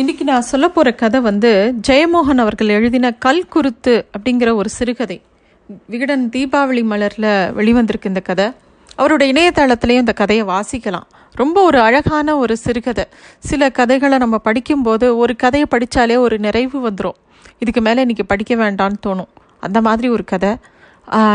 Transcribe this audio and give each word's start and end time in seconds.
இன்னைக்கு 0.00 0.24
நான் 0.24 0.48
சொல்ல 0.48 0.66
போகிற 0.68 0.90
கதை 0.94 1.20
வந்து 1.20 1.50
ஜெயமோகன் 1.88 2.42
அவர்கள் 2.42 2.68
எழுதின 2.68 3.10
கல் 3.24 3.48
குருத்து 3.54 3.94
அப்படிங்கிற 4.16 4.54
ஒரு 4.54 4.68
சிறுகதை. 4.68 5.16
விகடன் 5.92 6.30
தீபாவளி 6.34 6.82
மலரில் 6.90 7.26
வெளிவந்திருக்கு 7.58 8.06
இந்த 8.10 8.20
கதை. 8.28 8.46
அவரோட 8.98 9.22
இணையதளத்துலேயும் 9.30 10.02
இந்த 10.04 10.12
கதையை 10.20 10.44
வாசிக்கலாம். 10.52 11.06
ரொம்ப 11.32 11.62
ஒரு 11.62 11.80
அழகான 11.80 12.36
ஒரு 12.42 12.56
சிறுகதை. 12.56 13.06
சில 13.50 13.70
கதைகளை 13.70 14.18
நம்ம 14.18 14.38
படிக்கும்போது 14.38 15.16
ஒரு 15.16 15.36
கதையை 15.36 15.68
படித்தாலே 15.70 16.16
ஒரு 16.26 16.38
நிறைவு 16.38 16.90
வந்துடும் 16.90 17.18
இதுக்கு 17.58 17.80
மேலே 17.80 18.04
இன்றைக்கி 18.04 18.26
படிக்க 18.26 18.54
வேண்டாம்னு 18.54 19.04
தோணும். 19.06 19.32
அந்த 19.60 19.80
மாதிரி 19.80 20.08
ஒரு 20.08 20.24
கதை. 20.24 20.54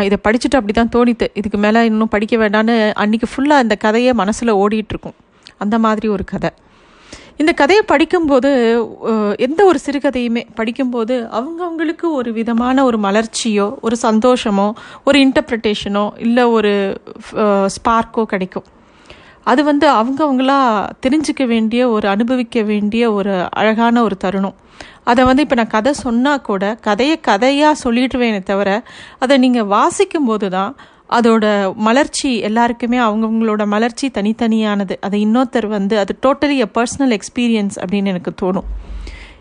இதை 0.08 0.18
படிச்சுட்டு 0.24 0.60
அப்படி 0.62 0.74
தான் 0.74 0.94
தோணித்து. 0.96 1.28
இதுக்கு 1.34 1.58
மேலே 1.58 1.86
இன்னும் 1.86 2.14
படிக்க 2.18 2.36
வேண்டாம்னு 2.44 2.78
அன்றைக்கி 3.04 3.28
ஃபுல்லாக 3.34 3.62
அந்த 3.64 3.76
கதையை 3.76 4.14
மனசில் 4.14 4.60
ஓடிட்டுருக்கும் 4.64 5.18
அந்த 5.58 5.78
மாதிரி 5.80 6.08
ஒரு 6.18 6.24
கதை. 6.24 6.50
இந்த 7.42 7.52
கதையை 7.60 7.84
படிக்கும்போது 7.92 8.50
எந்த 9.46 9.62
ஒரு 9.70 9.80
சிறுகதையுமே 9.86 10.44
படிக்கும்போது 10.60 11.16
அவங்கவுங்களுக்கு 11.38 12.08
ஒரு 12.20 12.30
விதமான 12.34 12.84
ஒரு 12.90 12.98
மலர்ச்சியோ 13.06 13.68
ஒரு 13.86 13.96
சந்தோஷமோ 14.02 14.68
ஒரு 15.04 15.18
இன்டர்பிரிட்டேஷனோ 15.26 16.06
இல்லை 16.26 16.46
ஒரு 16.58 16.74
ஸ்பார்க்கோ 17.76 18.24
கிடைக்கும். 18.34 18.68
அது 19.52 19.62
வந்து 19.70 19.88
அவங்கவுங்களா 20.00 20.60
தெரிஞ்சுக்க 21.06 21.44
வேண்டிய 21.46 21.82
ஒரு 21.96 22.08
அனுபவிக்க 22.08 22.62
வேண்டிய 22.72 23.04
ஒரு 23.12 23.34
அழகான 23.62 24.04
ஒரு 24.04 24.18
தருணம். 24.18 24.58
அதை 25.10 25.22
வந்து 25.30 25.44
இப்போ 25.46 25.56
நான் 25.60 25.76
கதை 25.76 25.92
சொன்னால் 26.06 26.46
கூட 26.50 26.64
கதையை 26.88 27.18
கதையாக 27.30 27.82
சொல்லிடுவேனே 27.84 28.42
தவிர 28.52 28.70
அதை 29.24 29.36
நீங்கள் 29.46 29.70
வாசிக்கும் 29.76 30.30
போது 30.30 30.48
தான் 30.58 30.72
அதோட 31.10 31.46
மலர்ச்சி 31.88 32.30
எல்லாருக்குமே 32.40 32.98
அவங்கவுங்களோட 32.98 33.64
மலர்ச்சி 33.74 34.08
தனித்தனியானது. 34.14 34.96
அதை 35.02 35.18
இன்னொருத்தர் 35.26 35.68
வந்து 35.68 35.96
அது 36.00 36.14
டோட்டலி 36.26 36.58
எ 36.66 36.68
பர்சனல் 36.78 37.14
எக்ஸ்பீரியன்ஸ் 37.18 37.76
அப்படின்னு 37.82 38.12
எனக்கு 38.14 38.34
தோணும். 38.42 38.68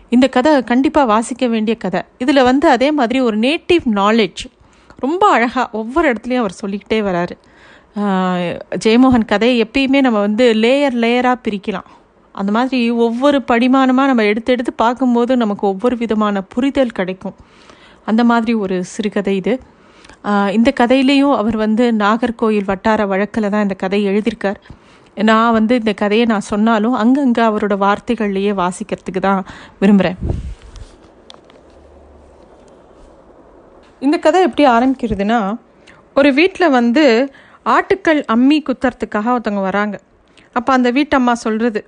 இந்த 0.09 0.27
கதை 0.27 0.51
கண்டிப்பாக 0.63 1.07
வாசிக்க 1.07 1.47
வேண்டிய 1.47 1.75
கதை. 1.77 2.01
இதில் 2.17 2.41
வந்து 2.43 2.67
அதே 2.69 2.89
மாதிரி 2.91 3.19
ஒரு 3.19 3.37
நேட்டிவ் 3.39 3.85
நாலேஜ் 4.01 4.43
ரொம்ப 4.99 5.23
அழகாக 5.29 5.67
ஒவ்வொரு 5.77 6.05
இடத்துலையும் 6.13 6.43
அவர் 6.43 6.59
சொல்லிக்கிட்டே 6.61 6.99
வராரு. 7.01 7.35
ஜெயமோகன் 8.85 9.29
கதையை 9.31 9.55
எப்பயுமே 9.65 9.99
நம்ம 10.01 10.19
வந்து 10.19 10.45
லேயர் 10.53 10.95
லேயராக 11.03 11.37
பிரிக்கலாம். 11.47 11.89
அந்த 12.35 12.51
மாதிரி 12.51 12.79
ஒவ்வொரு 13.05 13.39
படிமானமாக 13.51 14.09
நம்ம 14.11 14.23
எடுத்து 14.23 14.53
எடுத்து 14.53 14.73
பார்க்கும்போது 14.73 15.31
நமக்கு 15.37 15.65
ஒவ்வொரு 15.67 15.95
விதமான 15.97 16.41
புரிதல் 16.53 16.95
கிடைக்கும். 16.99 17.35
அந்த 18.05 18.21
மாதிரி 18.23 18.53
ஒரு 18.63 18.77
சிறுகதை 18.93 19.35
இது. 19.41 19.53
இந்த 20.57 20.69
கதையிலையும் 20.79 21.35
அவர் 21.41 21.57
வந்து 21.65 21.85
நாகர்கோயில் 22.03 22.69
வட்டார 22.71 23.05
வழக்கில் 23.05 23.49
தான் 23.49 23.61
இந்த 23.61 23.75
கதையை 23.83 24.05
எழுதியிருக்கார். 24.11 24.59
நான் 25.17 25.55
வந்து 25.57 25.73
இந்த 25.81 25.93
கதையை 25.93 26.25
நான் 26.25 26.49
சொன்னாலும் 26.51 26.95
அங்கங்கே 27.01 27.43
அவரோட 27.49 27.75
வார்த்தைகள்லையே 27.85 28.53
வாசிக்கிறதுக்கு 28.61 29.21
தான் 29.27 29.41
விரும்புகிறேன் 29.81 30.17
இந்த 34.01 34.17
கதை 34.17 34.39
எப்படி 34.47 34.63
ஆரம்பிக்கிறதுனா 34.67 35.39
ஒரு 36.19 36.29
வீட்டில் 36.39 36.73
வந்து 36.79 37.03
ஆட்டுக்கள் 37.75 38.19
அம்மி 38.35 38.57
குத்துறதுக்காக 38.67 39.33
ஒருத்தவங்க 39.35 39.63
வராங்க. 39.69 39.95
அப்போ 40.53 40.71
அந்த 40.73 40.89
வீட்டம்மா 40.91 41.33
சொல்கிறது 41.45 41.81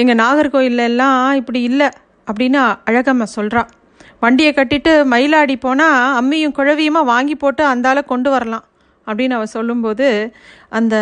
எங்கள் 0.00 0.18
நாகர்கோயிலெல்லாம் 0.22 1.20
இப்படி 1.40 1.60
இல்லை 1.70 1.88
அப்படின்னு 2.30 2.60
அழகம்மா 2.90 3.26
சொல்கிறா 3.36 3.62
வண்டியை 4.24 4.52
கட்டிட்டு 4.56 4.92
மயிலாடி 5.12 5.54
போனால் 5.64 5.98
அம்மியும் 6.20 6.56
குழவியுமா 6.58 7.02
வாங்கி 7.14 7.34
போட்டு 7.42 7.62
அந்தால 7.72 7.98
கொண்டு 8.12 8.28
வரலாம் 8.34 8.64
அப்படின்னு 9.06 9.36
அவ 9.38 9.46
சொல்லும்போது 9.56 10.06
அந்த 10.78 10.96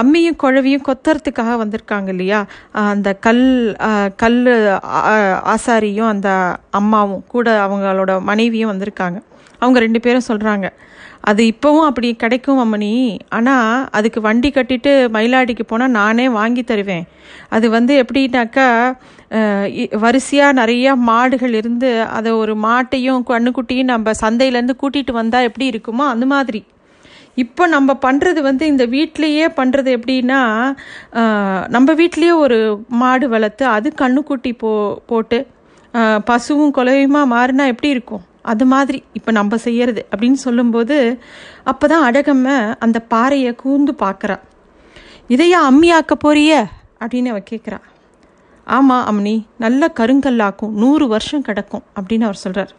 அம்மியும் 0.00 0.40
குழவியும் 0.42 0.86
கொத்துறதுக்காக 0.88 1.54
வந்திருக்காங்க 1.62 2.08
இல்லையா? 2.14 2.40
அந்த 2.92 3.08
கல் 3.26 3.44
கல் 4.22 4.38
ஆசாரியும் 5.54 6.10
அந்த 6.14 6.28
அம்மாவும் 6.80 7.24
கூட 7.34 7.48
அவங்களோட 7.66 8.12
மனைவியும் 8.30 8.72
வந்திருக்காங்க. 8.72 9.18
அவங்க 9.62 9.78
ரெண்டு 9.86 10.00
பேரும் 10.04 10.28
சொல்கிறாங்க 10.28 10.66
அது 11.28 11.42
இப்போவும் 11.52 11.86
அப்படி 11.88 12.08
கிடைக்கும் 12.22 12.60
அம்மனி 12.62 12.92
ஆனால் 13.36 13.84
அதுக்கு 13.98 14.20
வண்டி 14.26 14.50
கட்டிட்டு 14.56 14.92
மயிலாடிக்கு 15.16 15.64
போனால் 15.72 15.96
நானே 15.98 16.26
வாங்கி 16.36 16.62
தருவேன். 16.70 17.04
அது 17.56 17.66
வந்து 17.76 17.92
எப்படின்னாக்கா 18.02 18.68
வரிசையாக 20.04 20.58
நிறையா 20.60 20.92
மாடுகள் 21.10 21.54
இருந்து 21.60 21.90
அதை 22.18 22.30
ஒரு 22.42 22.54
மாட்டையும் 22.66 23.26
கண்ணுக்குட்டியும் 23.30 23.92
நம்ம 23.92 24.14
சந்தையிலேருந்து 24.22 24.76
கூட்டிகிட்டு 24.82 25.14
வந்தால் 25.20 25.46
எப்படி 25.48 25.66
இருக்குமோ 25.72 26.06
அந்த 26.14 26.26
மாதிரி. 26.34 26.62
இப்போ 27.42 27.64
நம்ம 27.74 27.90
பண்ணுறது 28.06 28.40
வந்து 28.48 28.64
இந்த 28.72 28.84
வீட்லேயே 28.94 29.46
பண்ணுறது 29.58 29.90
எப்படின்னா 29.98 30.40
நம்ம 31.74 31.92
வீட்லேயே 32.00 32.34
ஒரு 32.44 32.58
மாடு 33.02 33.26
வளர்த்து 33.34 33.64
அது 33.76 33.88
கண்ணுக்குட்டி 34.02 34.52
போ 34.62 34.72
போட்டு 35.10 35.38
பசுவும் 36.30 36.74
குலையுமா 36.78 37.22
மாறினா 37.34 37.64
எப்படி 37.72 37.94
இருக்கும்? 37.94 38.24
அது 38.44 38.66
மாதிரி 38.66 39.02
இப்போ 39.12 39.32
நம்ம 39.32 39.56
செய்யறது 39.56 40.06
அப்படின்னு 40.12 40.32
சொல்லும்போது 40.32 40.96
அப்போ 41.64 41.86
தான் 41.86 42.04
அழகம்ம 42.04 42.48
அந்த 42.78 43.02
பாறையை 43.08 43.54
கூர்ந்து 43.54 43.92
பார்க்குறா. 44.04 44.36
இதையா 45.28 45.58
அம்மியாக்க 45.70 46.14
போறிய? 46.14 46.52
அப்படின்னு 47.00 47.26
அவ 47.26 47.42
கேட்குறா 47.50 47.78
ஆமாம் 48.66 49.04
அம்னி 49.06 49.46
நல்ல 49.56 49.92
கருங்கல்லாக்கும் 50.00 50.72
நூறு 50.72 51.08
வருஷம் 51.08 51.42
கிடக்கும் 51.42 51.84
அப்படின்னு 51.96 52.24
அவர் 52.24 52.34
சொல்கிறார் 52.34 52.72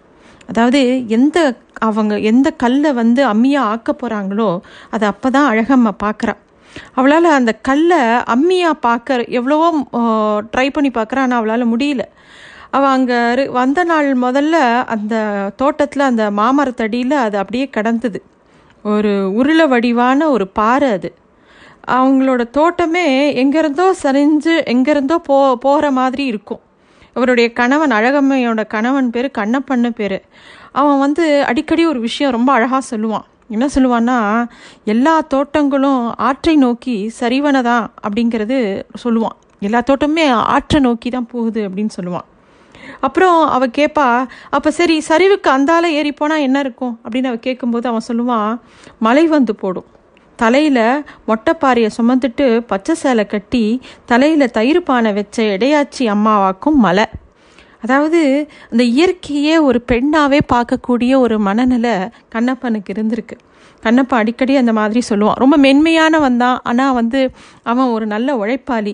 அதாவது 0.48 1.08
எந்த 1.08 1.38
அவங்க 1.80 2.20
எந்த 2.20 2.52
கல்லை 2.52 2.94
வந்து 2.94 3.26
அம்மியாக 3.28 3.72
ஆக்க 3.74 3.92
போகிறாங்களோ 3.94 4.50
அதை 4.90 5.08
அப்போ 5.08 5.30
தான் 5.30 5.50
அழகம்மா 5.52 5.92
பார்க்குறா 6.04 6.36
அவளால் 6.96 7.24
அந்த 7.24 7.54
கல்லை 7.62 8.00
அம்மியாக 8.36 8.74
பார்க்க 8.82 9.26
எவ்வளவோ 9.30 9.68
ட்ரை 10.54 10.70
பண்ணி 10.72 10.90
பார்க்குறா 10.90 11.18
ஆனால் 11.18 11.40
அவளால் 11.40 11.72
முடியல. 11.74 12.04
அவள் 12.74 12.90
அங்கே 12.90 13.46
வந்த 13.52 13.84
நாள் 13.84 14.10
முதல்ல 14.18 14.56
அந்த 14.86 15.16
தோட்டத்தில் 15.56 16.10
அந்த 16.10 16.26
மாமரத்தடியில் 16.32 17.16
அது 17.26 17.38
அப்படியே 17.38 17.70
கிடந்தது. 17.70 18.20
ஒரு 18.86 19.12
உருளை 19.34 19.66
வடிவான 19.68 20.30
ஒரு 20.30 20.48
பாறை 20.48 20.90
அது. 20.92 21.10
அவங்களோட 21.88 22.42
தோட்டமே 22.50 23.06
எங்கேருந்தோ 23.44 23.88
சரிஞ்சு 24.04 24.54
எங்கேருந்தோ 24.74 25.18
போ 25.24 25.38
போகிற 25.56 25.92
மாதிரி 25.92 26.26
இருக்கும். 26.26 26.62
அவருடைய 27.14 27.48
கணவன் 27.54 27.92
அழகம்மையோட 27.92 28.62
கணவன் 28.68 29.10
பேர் 29.10 29.28
கண்ணப்பண்ண 29.38 29.90
பேர். 29.90 30.18
அவன் 30.72 31.00
வந்து 31.00 31.26
அடிக்கடி 31.46 31.86
ஒரு 31.86 32.00
விஷயம் 32.00 32.32
ரொம்ப 32.32 32.52
அழகாக 32.54 32.84
சொல்லுவான். 32.92 33.26
என்ன 33.50 33.66
சொல்லுவான்னா 33.76 34.18
எல்லா 34.86 35.22
தோட்டங்களும் 35.22 36.04
ஆற்றை 36.28 36.56
நோக்கி 36.56 37.12
சரிவனதான் 37.20 37.86
அப்படிங்கிறது 38.04 38.58
சொல்லுவான். 39.04 39.38
எல்லா 39.60 39.80
தோட்டமுமே 39.90 40.28
ஆற்றை 40.32 40.82
நோக்கி 40.82 41.10
தான் 41.10 41.32
போகுது 41.32 41.70
அப்படின்னு 41.70 41.94
சொல்லுவான். 42.00 42.28
அப்புறம் 43.08 43.40
அவள் 43.56 43.76
கேட்பா 43.78 44.08
அப்போ 44.56 44.70
சரி 44.80 44.96
சரிவுக்கு 45.10 45.50
அந்தால 45.56 45.86
ஏறி 46.00 46.12
போனால் 46.12 46.46
என்ன 46.48 46.60
இருக்கும்? 46.66 46.94
அப்படின்னு 47.04 47.32
அவள் 47.32 47.46
கேட்கும்போது 47.48 47.90
அவன் 47.92 48.08
சொல்லுவான் 48.10 48.52
மழை 49.08 49.26
வந்து 49.38 49.56
போடும். 49.64 49.88
தலையில் 50.40 50.84
மொட்டைப்பாறையை 51.30 51.90
சுமந்துட்டு 51.98 52.46
பச்சை 52.72 52.94
சேலை 53.02 53.26
கட்டி 53.34 53.64
தலையில் 54.12 54.54
தயிர் 54.58 54.82
பானை 54.84 55.12
வச்ச 55.20 55.44
இடையாச்சி 55.56 56.06
அம்மாவாக்கும் 56.16 56.80
மலை 56.86 57.06
அதாவது 57.84 58.20
அந்த 58.72 58.84
இயற்கையே 58.96 59.54
ஒரு 59.68 59.80
பெண்ணாகவே 59.92 60.40
பார்க்கக்கூடிய 60.54 61.14
ஒரு 61.26 61.36
மனநிலை 61.46 61.94
கண்ணப்பனுக்கு 62.34 62.92
இருந்திருக்கு. 62.96 63.36
கண்ணப்பா 63.84 64.16
அடிக்கடி 64.22 64.54
அந்த 64.62 64.74
மாதிரி 64.80 65.02
சொல்லுவான். 65.10 65.40
ரொம்ப 65.44 65.56
மென்மையானவன் 65.58 66.38
தான். 66.44 66.58
ஆனால் 66.70 66.98
வந்து 67.00 67.20
அவன் 67.72 67.94
ஒரு 67.96 68.06
நல்ல 68.14 68.36
உழைப்பாளி. 68.42 68.94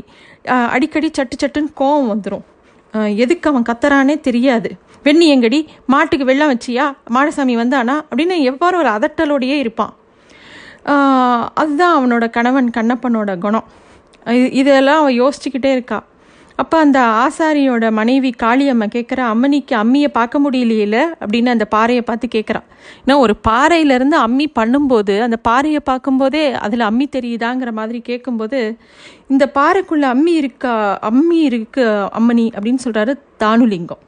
அடிக்கடி 0.76 1.09
சட்டு 1.18 1.36
சட்டுன்னு 1.42 1.74
கோவம் 1.80 2.12
வந்துடும் 2.12 2.46
எதுக்கு 2.92 3.50
அவன் 3.50 3.62
கத்துறானே 3.62 4.20
தெரியாது. 4.20 4.75
வெண்ணி 5.03 5.36
எங்கடி? 5.36 5.66
மாட்டுக்கு 5.88 6.25
வெள்ளம் 6.25 6.58
வச்சியா? 6.58 6.96
மாடசாமி 7.14 7.56
வந்தானா? 7.56 8.02
அப்படின்னு 8.12 8.40
எவ்வாறு 8.40 8.78
ஒரு 8.78 8.90
அதட்டலோடையே 8.90 9.58
இருப்பான். 9.58 9.96
அதுதான் 11.53 11.96
அவனோட 11.96 12.30
கணவன் 12.30 12.70
கண்ணப்பனோட 12.78 13.38
குணம். 13.38 13.64
இது- 14.26 14.52
இதெல்லாம் 14.52 15.00
அவன் 15.00 15.22
யோசிச்சுக்கிட்டே 15.22 15.72
இருக்கா. 15.72 16.03
அப்போ 16.57 16.78
அந்த 16.78 17.00
ஆசாரியோட 17.00 17.91
மனைவி 17.91 18.34
காளியம்மா 18.44 18.85
கேட்குற 18.96 19.20
அம்மனிக்கு 19.34 19.73
அம்மியை 19.84 20.08
பார்க்க 20.08 20.40
முடியலையில? 20.40 20.96
அப்படின்னு 21.20 21.49
அந்த 21.49 21.66
பாறையை 21.66 22.02
பார்த்து 22.02 22.28
கேட்குறான் 22.35 22.66
ஏன்னா 23.05 23.17
ஒரு 23.17 23.34
பாறையிலேருந்து 23.47 24.17
அம்மி 24.26 24.46
பண்ணும்போது 24.59 25.20
அந்த 25.20 25.37
பாறையை 25.37 25.79
பார்க்கும்போதே 25.85 26.53
அதில் 26.53 26.79
அம்மி 26.79 27.08
தெரியுதாங்கிற 27.16 27.72
மாதிரி 27.72 28.02
கேட்கும்போது 28.02 28.78
இந்த 29.28 29.52
பாறைக்குள்ளே 29.55 30.08
அம்மி 30.16 30.34
இருக்கா 30.34 30.73
அம்மி 31.02 31.40
இருக்கு 31.41 31.85
அம்மனி 32.20 32.47
அப்படின்னு 32.55 32.84
சொல்கிறாரு 32.85 33.14
தானுலிங்கம். 33.43 34.02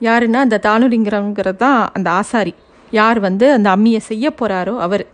யாருன்னா 0.00 0.40
அந்த 0.46 0.60
தானுலிங்கிறங்கிறது 0.62 1.56
தான் 1.56 1.90
அந்த 1.92 2.10
ஆசாரி. 2.10 2.54
யார் 2.90 3.20
வந்து 3.20 3.52
அந்த 3.52 3.76
அம்மியை 3.76 3.96
செய்ய 3.96 4.34
போகிறாரோ 4.40 4.76
அவர். 4.78 5.06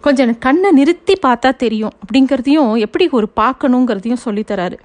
கொஞ்சம் 0.00 0.38
கண்ணை 0.38 0.70
நிறுத்தி 0.70 1.14
பார்த்தா 1.26 1.56
தெரியும் 1.56 1.92
அப்படிங்கிறதையும் 2.02 2.78
எப்படி 2.78 3.08
ஒரு 3.10 3.28
பார்க்கணுங்கிறதையும் 3.36 4.24
சொல்லித்தராரு 4.24 4.76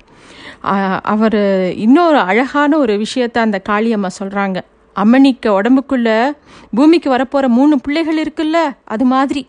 அவர் 1.03 1.41
இன்னொரு 1.75 2.17
அழகான 2.17 2.77
ஒரு 2.77 3.05
விஷயத்த 3.05 3.37
அந்த 3.37 3.61
காளியம்மா 3.69 4.09
சொல்கிறாங்க 4.19 4.61
அம்மனிக்கு 4.95 5.47
உடம்புக்குள்ள 5.47 6.37
பூமிக்கு 6.75 7.09
வரப்போகிற 7.15 7.47
மூணு 7.47 7.79
பிள்ளைகள் 7.79 8.21
இருக்குல்ல 8.23 8.57
அது 8.83 9.05
மாதிரி. 9.05 9.47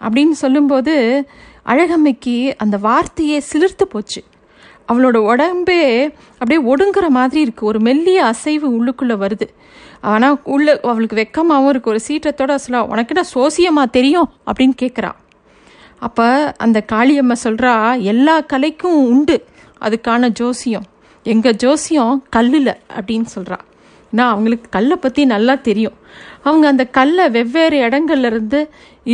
அப்படின்னு 0.00 0.30
சொல்லும்போது 0.30 1.26
அழகம்மைக்கு 1.66 2.54
அந்த 2.56 2.76
வார்த்தையே 2.76 3.42
சிலிர்த்து 3.52 3.84
போச்சு. 3.88 4.24
அவளோட 4.92 5.16
உடம்பே 5.30 6.12
அப்படியே 6.38 6.74
ஒடுங்குற 6.74 7.08
மாதிரி 7.08 7.50
இருக்குது 7.50 7.60
ஒரு 7.60 7.80
மெல்லிய 7.80 8.24
அசைவு 8.24 8.68
உள்ளுக்குள்ளே 8.70 9.16
வருது. 9.24 9.46
ஆனால் 10.00 10.40
உள்ள 10.44 10.80
அவளுக்கு 10.82 11.16
வெக்கமாகவும் 11.16 11.70
இருக்குது 11.72 11.92
ஒரு 11.94 12.00
சீற்றத்தோட 12.08 12.54
சொல்ல 12.54 12.84
உனக்கு 12.84 13.14
என்ன 13.14 13.28
சோசியமா 13.34 13.90
தெரியும்? 13.90 14.32
அப்படின்னு 14.46 14.74
கேட்குறா 14.82 15.12
அப்போ 15.98 16.54
அந்த 16.58 16.84
காளியம்மா 16.92 17.34
சொல்கிறா 17.44 18.00
எல்லா 18.00 18.40
கலைக்கும் 18.40 18.98
உண்டு. 19.12 19.44
அதுக்கான 19.86 20.28
ஜோசியம். 20.40 20.86
எங்கள் 21.26 21.56
ஜோசியம் 21.62 22.14
கல்லில் 22.36 22.74
அப்படின்னு 22.98 23.28
சொல்கிறா 23.36 23.58
ஏன்னா 24.12 24.24
அவங்களுக்கு 24.34 24.68
கல்லை 24.76 24.96
பற்றி 24.96 25.22
நல்லா 25.32 25.54
தெரியும். 25.68 25.96
அவங்க 26.42 26.64
அந்த 26.68 26.84
கல்லை 26.98 27.24
வெவ்வேறு 27.30 27.78
இடங்கள்லேருந்து 27.88 28.60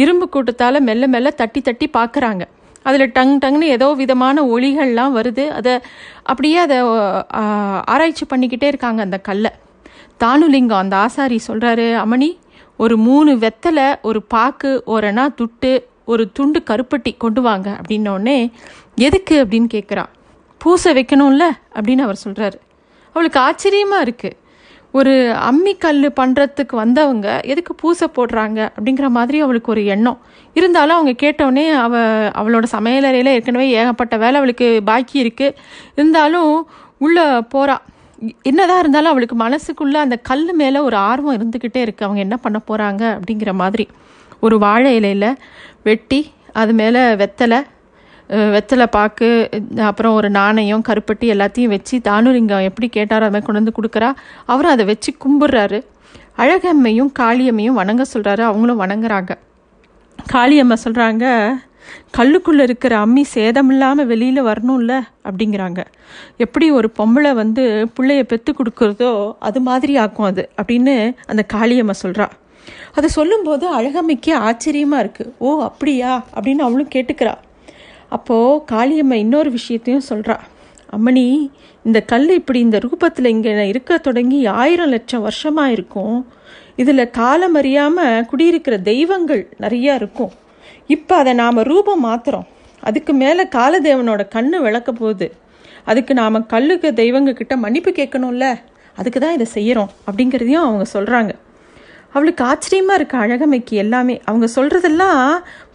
இரும்பு 0.00 0.26
கூட்டத்தால் 0.28 0.78
மெல்ல 0.88 1.06
மெல்ல 1.14 1.30
தட்டி 1.40 1.60
தட்டி 1.60 1.86
பார்க்குறாங்க 1.96 2.44
அதில் 2.82 3.12
டங் 3.12 3.34
டங்னு 3.42 3.66
ஏதோ 3.76 3.86
விதமான 4.00 4.42
ஒளிகள்லாம் 4.54 5.14
வருது. 5.18 5.44
அதை 5.58 5.74
அப்படியே 6.22 6.56
அதை 6.56 6.78
ஆராய்ச்சி 7.92 8.24
பண்ணிக்கிட்டே 8.30 8.68
இருக்காங்க 8.72 9.02
அந்த 9.02 9.18
கல்லை. 9.28 9.52
தானுலிங்கம் 10.22 10.82
அந்த 10.84 10.96
ஆசாரி 10.96 11.38
சொல்கிறாரு 11.46 11.86
அமணி 12.04 12.30
ஒரு 12.76 12.94
மூணு 13.06 13.32
வெத்தலை 13.44 13.88
ஒரு 14.02 14.22
பாக்கு 14.34 14.70
ஓரணா 14.86 15.24
துட்டு 15.40 15.72
ஒரு 16.12 16.24
துண்டு 16.32 16.60
கருப்பட்டி 16.70 17.12
கொண்டு 17.16 17.42
வாங்க. 17.42 17.68
அப்படின்னோடனே 17.80 18.38
எதுக்கு? 19.06 19.34
அப்படின்னு 19.44 19.68
கேட்குறான் 19.74 20.10
பூசை 20.64 20.90
வைக்கணும்ல 20.94 21.44
அப்படின்னு 21.74 22.04
அவர் 22.06 22.22
சொல்கிறாரு 22.24 22.58
அவளுக்கு 23.16 23.38
ஆச்சரியமாக 23.40 24.04
இருக்குது 24.04 24.38
ஒரு 24.98 25.12
அம்மி 25.50 25.72
கல் 25.78 26.02
பண்ணுறதுக்கு 26.20 26.72
வந்தவங்க 26.72 27.26
எதுக்கு 27.42 27.72
பூசை 27.74 28.06
போடுறாங்க 28.16 28.58
அப்படிங்கிற 28.76 29.06
மாதிரி 29.08 29.38
அவளுக்கு 29.40 29.70
ஒரு 29.72 29.82
எண்ணம். 29.84 30.18
இருந்தாலும் 30.54 30.96
அவங்க 30.96 31.12
கேட்டவுடனே 31.12 31.64
அவ 31.86 31.94
அவளோட 32.40 32.64
சமையலறையில் 32.72 33.32
ஏற்கனவே 33.36 33.66
ஏகப்பட்ட 33.70 34.16
வேலை 34.16 34.36
அவளுக்கு 34.36 34.80
பாக்கி 34.84 35.18
இருக்குது 35.24 35.56
இருந்தாலும் 35.94 36.52
உள்ளே 36.98 37.24
போகிறா 37.54 37.76
என்னதான் 38.42 38.78
இருந்தாலும் 38.78 39.10
அவளுக்கு 39.10 39.36
மனசுக்குள்ளே 39.36 39.98
அந்த 40.04 40.16
கல் 40.28 40.54
மேலே 40.54 40.78
ஒரு 40.78 40.96
ஆர்வம் 41.10 41.36
இருந்துக்கிட்டே 41.38 41.80
இருக்குது 41.86 42.06
அவங்க 42.06 42.22
என்ன 42.26 42.36
பண்ண 42.36 42.58
போகிறாங்க 42.68 43.02
அப்படிங்கிற 43.16 43.52
மாதிரி. 43.62 43.86
ஒரு 44.40 44.56
வாழை 44.58 44.90
இலையில 44.98 45.26
வெட்டி 45.82 46.20
அது 46.52 46.72
மேலே 46.72 47.00
வெத்தலை 47.00 47.58
வெத்தலை 48.28 48.86
பாக்கு 48.86 49.28
அப்புறம் 49.76 50.14
ஒரு 50.14 50.30
நாணயம் 50.30 50.84
கருப்பட்டி 50.88 51.26
எல்லாத்தையும் 51.34 51.72
வச்சு 51.74 51.98
தானுலிங்கம் 51.98 52.62
எப்படி 52.62 52.88
கேட்டாரோ 52.96 53.26
அது 53.26 53.34
மாதிரி 53.34 53.46
கொண்டு 53.46 53.62
வந்து 53.62 53.76
கொடுக்குறா. 53.78 54.12
அவரும் 54.46 54.70
அதை 54.70 54.84
வச்சு 54.84 55.12
கும்பிட்றாரு. 55.24 55.82
அழகம்மையும் 56.38 57.10
காளியம்மையும் 57.18 57.78
வணங்க 57.80 58.04
சொல்கிறாரு 58.14 58.40
அவங்களும் 58.40 58.80
வணங்குறாங்க. 58.80 59.32
காளியம்மா 60.32 60.76
சொல்கிறாங்க 60.84 61.24
கல்லுக்குள்ளே 62.16 62.60
இருக்கிற 62.60 62.98
அம்மி 62.98 63.24
சேதமில்லாமல் 63.34 64.06
வெளியில் 64.06 64.42
வரணும்ல? 64.42 64.92
அப்படிங்கிறாங்க. 65.28 65.84
எப்படி 66.36 66.70
ஒரு 66.70 66.92
பொம்பளை 66.98 67.32
வந்து 67.34 67.64
பிள்ளைய 67.96 68.22
பெற்று 68.22 68.54
கொடுக்குறதோ 68.58 69.32
அது 69.38 69.60
மாதிரி 69.60 69.96
ஆக்கும் 69.96 70.26
அது 70.26 70.48
அப்படின்னு 70.62 71.14
அந்த 71.26 71.46
காளியம்மா 71.52 71.94
சொல்கிறா 72.02 72.28
அதை 72.94 73.08
சொல்லும்போது 73.08 73.80
அழகம்மைக்கு 73.80 74.32
ஆச்சரியமாக 74.34 75.04
இருக்குது 75.04 75.32
ஓ 75.38 75.62
அப்படியா? 75.62 76.24
அப்படின்னு 76.34 76.66
அவளும் 76.66 76.94
கேட்டுக்கிறா. 76.94 77.34
அப்போது 78.16 78.62
காளியம்மா 78.72 79.16
இன்னொரு 79.24 79.50
விஷயத்தையும் 79.58 80.08
சொல்கிறா 80.10 80.36
அம்மணி 80.96 81.26
இந்த 81.84 81.98
கல் 82.10 82.28
இப்படி 82.38 82.58
இந்த 82.66 82.78
ரூபத்தில் 82.84 83.32
இங்கே 83.34 83.52
இருக்க 83.72 83.98
தொடங்கி 84.06 84.38
ஆயிரம் 84.62 84.92
லட்சம் 84.94 85.24
வருஷமாக 85.26 85.74
இருக்கும். 85.76 86.16
இதில் 86.82 87.12
காலம் 87.18 87.56
அறியாமல் 87.60 88.26
குடியிருக்கிற 88.30 88.76
தெய்வங்கள் 88.90 89.42
நிறையா 89.64 89.92
இருக்கும். 90.00 90.32
இப்போ 90.94 91.14
அதை 91.22 91.32
நாம் 91.42 91.66
ரூபம் 91.70 92.04
மாத்துறோம். 92.08 92.46
அதுக்கு 92.82 93.12
மேலே 93.22 93.44
காலதேவனோட 93.56 94.22
கண்ணு 94.34 94.56
விளக்க 94.66 94.90
போகுது. 95.00 95.28
அதுக்கு 95.90 96.12
நாம் 96.20 96.46
கல்லுக்கு 96.54 96.90
தெய்வங்கக்கிட்ட 97.02 97.56
மன்னிப்பு 97.64 97.92
கேட்கணும்ல. 98.00 98.46
அதுக்கு 98.98 99.18
தான் 99.20 99.36
இதை 99.36 99.46
செய்கிறோம் 99.56 99.90
அப்படிங்கிறதையும் 100.08 100.64
அவங்க 100.66 100.84
சொல்கிறாங்க 100.96 101.32
அவளுக்கு 102.14 102.42
ஆச்சரியமாக 102.50 102.98
இருக்கு 102.98 103.16
அழகமைக்கு 103.22 103.74
எல்லாமே. 103.84 104.14
அவங்க 104.28 104.46
சொல்கிறதெல்லாம் 104.56 105.22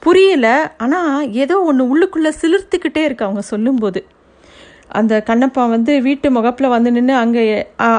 புரியல. 0.06 0.48
ஆனால் 0.84 1.32
ஏதோ 1.44 1.56
ஒன்று 1.70 1.84
உள்ளுக்குள்ளே 1.94 2.32
சிலிர்த்துக்கிட்டே 2.42 3.04
இருக்கு 3.08 3.28
அவங்க 3.28 3.44
சொல்லும்போது. 3.54 4.02
அந்த 5.00 5.14
கண்ணப்பா 5.30 5.64
வந்து 5.76 5.94
வீட்டு 6.06 6.28
முகப்பில் 6.36 6.74
வந்து 6.76 6.90
நின்று 6.96 7.16
அங்கே 7.24 7.44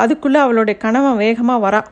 அதுக்குள்ளே 0.02 0.38
அவளுடைய 0.44 0.76
கணவன் 0.84 1.20
வேகமாக 1.24 1.64
வரா. 1.66 1.82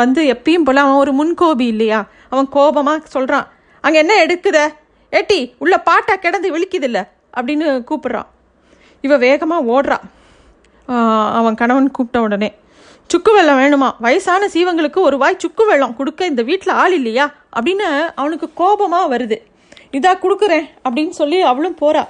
வந்து 0.00 0.20
எப்பயும் 0.34 0.64
போல் 0.66 0.82
அவன் 0.84 1.00
ஒரு 1.02 1.12
முன்கோபி 1.18 1.66
இல்லையா? 1.72 2.00
அவன் 2.32 2.48
கோபமாக 2.56 3.12
சொல்கிறான் 3.16 3.46
அங்கே 3.84 3.98
என்ன 4.02 4.14
எடுக்குத 4.26 4.58
ஏட்டி 5.12 5.38
உள்ள 5.62 5.74
பாட்டா 5.88 6.14
கிடந்து 6.24 6.48
விழிக்குதில்ல? 6.54 7.00
அப்படின்னு 7.36 7.66
கூப்பிட்றான். 7.90 8.28
இவ 9.04 9.16
வேகமாக 9.26 9.68
ஓடுறான் 9.74 10.04
அவன் 11.38 11.58
கணவன் 11.60 11.94
கூப்பிட்ட 11.96 12.20
உடனே. 12.26 12.50
சுக்கு 13.12 13.32
வெள்ளம் 13.32 13.58
வேணுமா? 13.58 13.94
வயசான 13.98 14.46
சீவங்களுக்கு 14.46 14.98
ஒரு 14.98 15.18
வாய் 15.18 15.34
சுக்கு 15.38 15.66
வெள்ளம் 15.66 15.96
கொடுக்க 15.96 16.26
இந்த 16.26 16.42
வீட்டில் 16.42 16.72
ஆள் 16.72 16.92
இல்லையா? 16.92 17.32
அப்படின்னு 17.56 18.12
அவனுக்கு 18.14 18.50
கோபமாக 18.54 19.18
வருது. 19.18 19.36
இதா 19.92 20.18
கொடுக்குறேன் 20.22 20.64
அப்படின்னு 20.88 21.08
சொல்லி 21.08 21.40
அவளும் 21.40 21.76
போறா. 21.80 22.06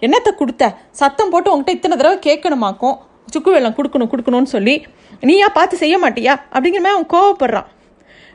என்னத்தை 0.00 0.30
கொடுத்த? 0.34 0.76
சத்தம் 0.90 1.30
போட்டு 1.30 1.60
உன்கிட்ட 1.60 1.70
இத்தனை 1.70 1.96
தடவை 1.96 2.18
கேட்கணுமாக்கும்? 2.18 2.98
சுக்கு 3.26 3.50
வெள்ளம் 3.50 3.74
கொடுக்கணும் 3.74 4.10
கொடுக்கணும்னு 4.10 4.42
சொல்லி 4.42 4.84
நீயா 5.20 5.48
பார்த்து 5.48 5.76
செய்ய 5.76 5.98
மாட்டியா? 5.98 6.34
அப்படிங்கிற 6.52 6.80
மாதிரி 6.80 6.88
அவன் 6.88 7.06
கோவப்படுறான். 7.14 7.66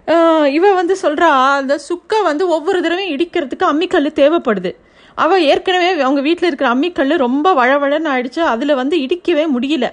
ஆஹ் 0.07 0.45
இவ 0.45 0.74
வந்து 0.74 0.98
சொல்றா 1.02 1.54
அந்த 1.56 1.80
சுக்கை 1.90 2.24
வந்து 2.24 2.48
ஒவ்வொரு 2.48 2.81
தடவையும் 2.81 3.18
இடிக்கிறதுக்கு 3.18 3.63
அம்மிக்கல் 3.63 4.13
தேவைப்படுது. 4.22 4.75
அவள் 5.16 5.42
ஏற்கனவே 5.42 6.02
அவங்க 6.02 6.22
வீட்டில் 6.22 6.48
இருக்கிற 6.48 6.74
அம்மிக்கல் 6.74 7.18
ரொம்ப 7.18 7.54
வழவழன்னு 7.54 8.10
ஆயிடுச்சு. 8.16 8.40
அதில் 8.40 8.75
வந்து 8.75 8.98
இடிக்கவே 8.98 9.45
முடியல. 9.60 9.92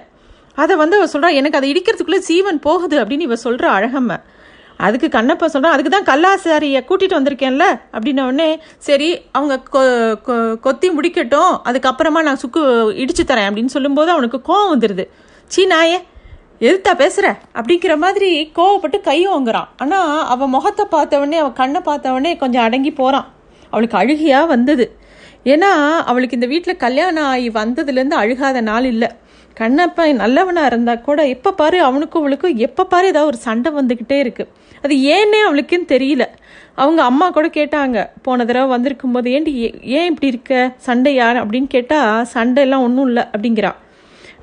அதை 0.57 0.75
வந்து 0.75 0.97
அவள் 0.97 1.11
சொல்கிறா 1.13 1.33
எனக்கு 1.33 1.57
அதை 1.57 1.69
இடிக்கிறதுக்குள்ளே 1.71 2.21
சீவன் 2.27 2.59
போகுது 2.59 2.97
அப்படின்னு 2.99 3.21
இவ 3.21 3.35
சொல்கிற 3.37 3.69
அழகம்ம. 3.71 4.13
அதுக்கு 4.79 5.07
கண்ணப்பா 5.07 5.45
சொல்கிறான் 5.45 5.73
அதுக்கு 5.73 5.91
தான் 5.91 6.07
கல்லாசாரியை 6.07 6.81
கூட்டிகிட்டு 6.81 7.17
வந்திருக்கேன்ல 7.17 7.65
அப்படின்னோடனே 7.93 8.49
சரி 8.77 9.07
அவங்க 9.31 9.55
கொ 9.69 9.79
கொ- 10.27 10.57
கொத்தி 10.59 10.89
முடிக்கட்டும் 10.89 11.53
அதுக்கப்புறமா 11.65 12.21
நான் 12.21 12.35
சுக்கு 12.35 12.61
இடிச்சு 12.95 13.23
தரேன் 13.23 13.47
அப்படின்னு 13.49 13.65
சொல்லும்போது 13.67 14.11
அவனுக்கு 14.11 14.41
கோவம் 14.45 14.71
வந்துடுது 14.73 15.05
சீ 15.51 15.65
நாயே 15.67 15.97
எதுத்தா 16.61 16.95
பேசுகிற 16.95 17.27
அப்படிங்கிற 17.55 17.97
மாதிரி 17.97 18.29
கோவப்பட்டு 18.55 19.01
கையும் 19.01 19.33
வாங்குறான் 19.33 19.67
ஆனால் 19.77 20.25
அவன் 20.25 20.49
முகத்தை 20.49 20.85
பார்த்தவொடனே 20.91 21.37
அவன் 21.37 21.53
கண்ணை 21.53 21.81
பார்த்தவொடனே 21.81 22.37
கொஞ்சம் 22.37 22.63
அடங்கி 22.63 22.91
போகிறான் 22.93 23.27
அவளுக்கு 23.73 23.97
அழுகையாக 23.97 24.45
வந்தது. 24.45 24.85
ஏன்னா 25.45 25.71
அவளுக்கு 26.05 26.35
இந்த 26.35 26.45
வீட்டில் 26.45 26.77
கல்யாணம் 26.77 27.23
ஆகி 27.23 27.49
வந்ததுலேருந்து 27.51 28.17
அழுகாத 28.17 28.61
நாள் 28.61 28.85
இல்லை. 28.85 29.09
கண்ணப்பன் 29.59 30.13
நல்லவனாக 30.13 30.67
இருந்தால் 30.67 31.01
கூட 31.01 31.27
எப்போ 31.27 31.53
பாரு 31.53 31.81
அவனுக்கும் 31.81 32.21
அவளுக்கும் 32.21 32.55
எப்போ 32.55 32.85
பாரு 32.85 33.07
ஏதாவது 33.07 33.31
ஒரு 33.31 33.37
சண்டை 33.37 33.71
வந்துக்கிட்டே 33.71 34.11
இருக்குது 34.11 34.47
அது 34.81 34.95
ஏன்னே 34.95 35.51
அவளுக்குன்னு 35.51 35.85
தெரியல. 35.87 36.25
அவங்க 36.75 37.03
அம்மா 37.03 37.29
கூட 37.29 37.47
கேட்டாங்க. 37.47 38.09
போன 38.21 38.45
தடவை 38.45 38.69
வந்திருக்கும் 38.69 39.11
போது 39.11 39.31
ஏன்டி 39.31 39.47
ஏ- 39.47 39.79
ஏன் 39.81 40.05
இப்படி 40.05 40.27
இருக்க? 40.27 40.73
சண்டை 40.77 41.13
யார்? 41.13 41.47
அப்படின்னு 41.47 41.67
கேட்டால் 41.67 42.25
சண்டை 42.25 42.63
எல்லாம் 42.63 42.83
ஒன்றும் 42.83 43.05
இல்லை 43.05 43.23
அப்படிங்கிறான் 43.23 43.75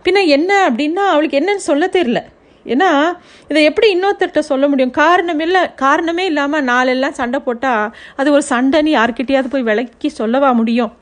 பின்ன 0.04 0.26
என்ன 0.26 0.70
அப்படின்னா 0.70 1.06
அவளுக்கு 1.06 1.38
என்னன்னு 1.38 1.56
சொல்ல 1.56 1.86
தெரியல. 1.92 2.22
ஏன்னா 2.66 3.12
இதை 3.48 3.64
எப்படி 3.64 4.00
இன்னொருத்தர்கிட்ட 4.00 4.38
சொல்ல 4.38 4.68
முடியும்? 4.68 4.90
காரணம் 4.90 5.40
இல்லை 5.40 5.74
காரணமே 5.74 6.24
இல்லாமல் 6.24 6.62
நாளெல்லாம் 6.62 7.12
சண்டை 7.12 7.40
போட்டால் 7.40 7.94
அது 8.16 8.32
ஒரு 8.32 8.42
சண்டைன்னு 8.48 8.90
யார்கிட்டயாவது 8.98 9.48
போய் 9.50 9.62
விளக்கி 9.62 10.08
சொல்லவா 10.08 10.52
முடியும்? 10.52 10.92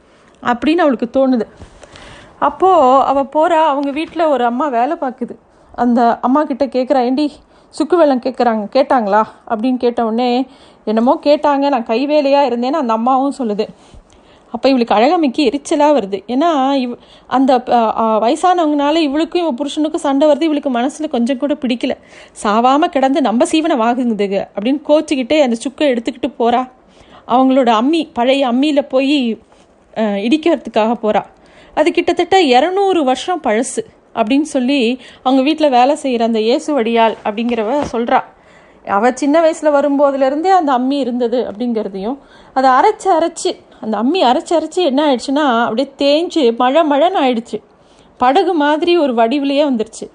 அப்படின்னு 0.42 0.76
அவளுக்கு 0.76 1.10
தோணுது. 1.12 1.42
அப்போது 2.48 3.00
அவள் 3.10 3.32
போகிறா 3.34 3.58
அவங்க 3.70 3.90
வீட்டில் 3.90 4.30
ஒரு 4.34 4.44
அம்மா 4.44 4.66
வேலை 4.76 4.94
பார்க்குது 5.00 5.34
அந்த 5.74 6.00
அம்மா 6.26 6.40
கிட்ட 6.44 6.64
கேட்குறா 6.66 7.00
ஏண்டி 7.08 7.26
சுக்கு 7.74 7.96
வெள்ளம் 8.00 8.22
கேட்குறாங்க 8.24 8.64
கேட்டாங்களா? 8.74 9.20
அப்படின்னு 9.50 9.78
கேட்டவுடனே 9.84 10.30
என்னமோ 10.84 11.12
கேட்டாங்க 11.26 11.64
நான் 11.74 11.90
கை 11.90 12.00
வேலையாக 12.06 12.48
இருந்தேன்னு 12.50 12.80
அந்த 12.80 12.92
அம்மாவும் 12.98 13.36
சொல்லுது. 13.38 13.64
அப்போ 14.54 14.66
இவளுக்கு 14.68 14.94
அழகமைக்கு 14.96 15.42
எரிச்சலாக 15.48 15.96
வருது. 15.98 16.18
ஏன்னா 16.32 16.48
இவ் 16.82 16.94
அந்த 17.36 17.52
வயசானவங்கனால 18.24 18.96
இவளுக்கும் 19.06 19.42
இவ 19.44 19.52
புருஷனுக்கும் 19.60 20.04
சண்டை 20.06 20.26
வருது 20.30 20.48
இவளுக்கு 20.48 20.70
மனசில் 20.70 21.12
கொஞ்சம் 21.14 21.40
கூட 21.42 21.54
பிடிக்கல. 21.62 21.94
சாவாமல் 22.42 22.92
கிடந்து 22.96 23.20
நம்ம 23.28 23.46
சீவனை 23.52 23.76
வாங்குதுங்க 23.84 24.40
அப்படின்னு 24.54 24.82
கோச்சிக்கிட்டே 24.90 25.38
அந்த 25.46 25.58
சுக்கை 25.64 25.88
எடுத்துக்கிட்டு 25.92 26.30
போகிறா 26.40 26.62
அவங்களோட 27.34 27.70
அம்மி 27.80 28.02
பழைய 28.18 28.44
அம்மியில் 28.52 28.90
போய் 28.94 29.16
இடிக்கிறதுக்காக 30.26 30.92
போகிறா 31.04 31.22
அது 31.74 31.88
கிட்டத்தட்ட 31.92 32.38
இரநூறு 32.54 33.02
வருஷம் 33.10 33.42
பழசு 33.46 33.82
அப்படின்னு 34.18 34.48
சொல்லி 34.54 34.80
அவங்க 35.24 35.42
வீட்டில் 35.48 35.74
வேலை 35.78 35.94
செய்கிற 35.96 36.24
அந்த 36.30 36.40
இயேசுவடியால் 36.48 37.16
அப்படிங்கிறவ 37.24 37.78
சொல்கிறா 37.92 38.20
அவள் 38.84 39.18
சின்ன 39.22 39.36
வயசில் 39.40 39.76
வரும்போதுலேருந்தே 39.76 40.50
அந்த 40.60 40.70
அம்மி 40.78 40.96
இருந்தது 41.04 41.38
அப்படிங்கிறதையும் 41.50 42.16
அதை 42.58 42.70
அரைச்சி 42.78 43.08
அரைச்சி 43.18 43.50
அந்த 43.84 43.94
அம்மி 44.02 44.20
அரைச்சி 44.30 44.52
அரைச்சி 44.58 44.80
என்ன 44.90 45.00
ஆயிடுச்சுன்னா 45.06 45.44
அப்படியே 45.66 45.88
தேஞ்சு 46.02 46.42
மழை 46.60 46.82
மழைன்னு 46.90 47.20
ஆயிடுச்சு. 47.24 47.58
படகு 48.20 48.52
மாதிரி 48.64 48.92
ஒரு 49.04 49.12
வடிவிலேயே 49.20 49.64
வந்துருச்சு. 49.70 50.06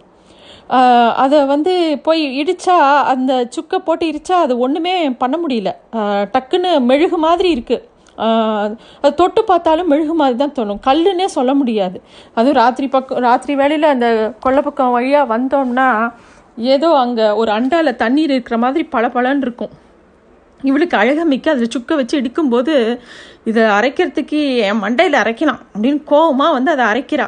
அதை 1.23 1.37
வந்து 1.51 1.73
போய் 2.05 2.23
இடித்தா 2.41 2.75
அந்த 3.13 3.31
சுக்கை 3.55 3.77
போட்டு 3.87 4.05
இடிச்சா 4.11 4.35
அது 4.45 4.53
ஒன்றுமே 4.65 4.93
பண்ண 5.21 5.35
முடியல. 5.43 5.71
டக்குன்னு 6.33 6.71
மெழுகு 6.89 7.17
மாதிரி 7.27 7.49
இருக்குது 7.55 7.83
அது 8.25 9.13
தொட்டு 9.21 9.41
பார்த்தாலும் 9.49 9.89
மெழுகு 9.93 10.13
மாதிரி 10.21 10.37
தான் 10.43 10.55
தோணும். 10.59 10.81
கல்லுன்னே 10.87 11.27
சொல்ல 11.37 11.51
முடியாது. 11.61 11.97
அதுவும் 12.37 12.59
ராத்திரி 12.61 12.87
பக்கம் 12.95 13.21
ராத்திரி 13.27 13.55
வேளையில் 13.61 13.93
அந்த 13.95 14.07
கொல்லைப்பக்கம் 14.45 14.95
வழியாக 14.97 15.31
வந்தோம்னா 15.33 15.89
ஏதோ 16.75 16.89
அங்கே 17.03 17.25
ஒரு 17.41 17.51
அண்டாவில் 17.57 17.99
தண்ணீர் 18.03 18.33
இருக்கிற 18.35 18.57
மாதிரி 18.63 18.83
பளபளன்னு 18.95 19.45
இருக்கும். 19.47 19.73
இவளுக்கு 20.69 20.95
அழகமிக்க 21.01 21.47
அதில் 21.53 21.73
சுக்க 21.75 21.95
வச்சு 21.97 22.15
இடிக்கும்போது 22.21 22.75
இதை 23.49 23.63
அரைக்கிறதுக்கு 23.79 24.39
என் 24.69 24.81
மண்டையில் 24.85 25.21
அரைக்கலாம் 25.23 25.61
அப்படின்னு 25.73 25.99
கோவமாக 26.11 26.55
வந்து 26.57 26.71
அதை 26.75 26.85
அரைக்கிறா. 26.91 27.27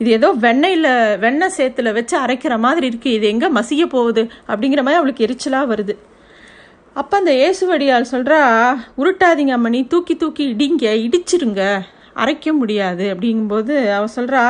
இது 0.00 0.10
ஏதோ 0.18 0.28
வெண்ணெயில் 0.44 0.88
வெண்ணெய் 1.24 1.54
சேத்துல 1.58 1.92
வச்சு 1.98 2.14
அரைக்கிற 2.24 2.54
மாதிரி 2.64 2.86
இருக்குது 2.90 3.16
இது 3.18 3.26
எங்கே 3.34 3.48
மசிய 3.58 3.84
போகுது 3.96 4.22
அப்படிங்கிற 4.50 4.82
மாதிரி 4.86 5.00
அவளுக்கு 5.00 5.26
எரிச்சலாக 5.26 5.70
வருது. 5.72 5.94
அப்போ 7.00 7.14
அந்த 7.20 7.32
இயேசுவடியால் 7.40 8.10
சொல்கிறா 8.12 8.38
உருட்டாதீங்க 9.00 9.52
அம்மணி 9.56 9.80
தூக்கி 9.92 10.14
தூக்கி 10.22 10.44
இடிங்க 10.52 10.84
இடிச்சிருங்க. 11.06 11.62
அரைக்க 12.22 12.52
முடியாது. 12.58 13.04
அப்படிங்கும்போது 13.14 13.74
அவ 13.96 14.04
சொல்கிறா 14.14 14.42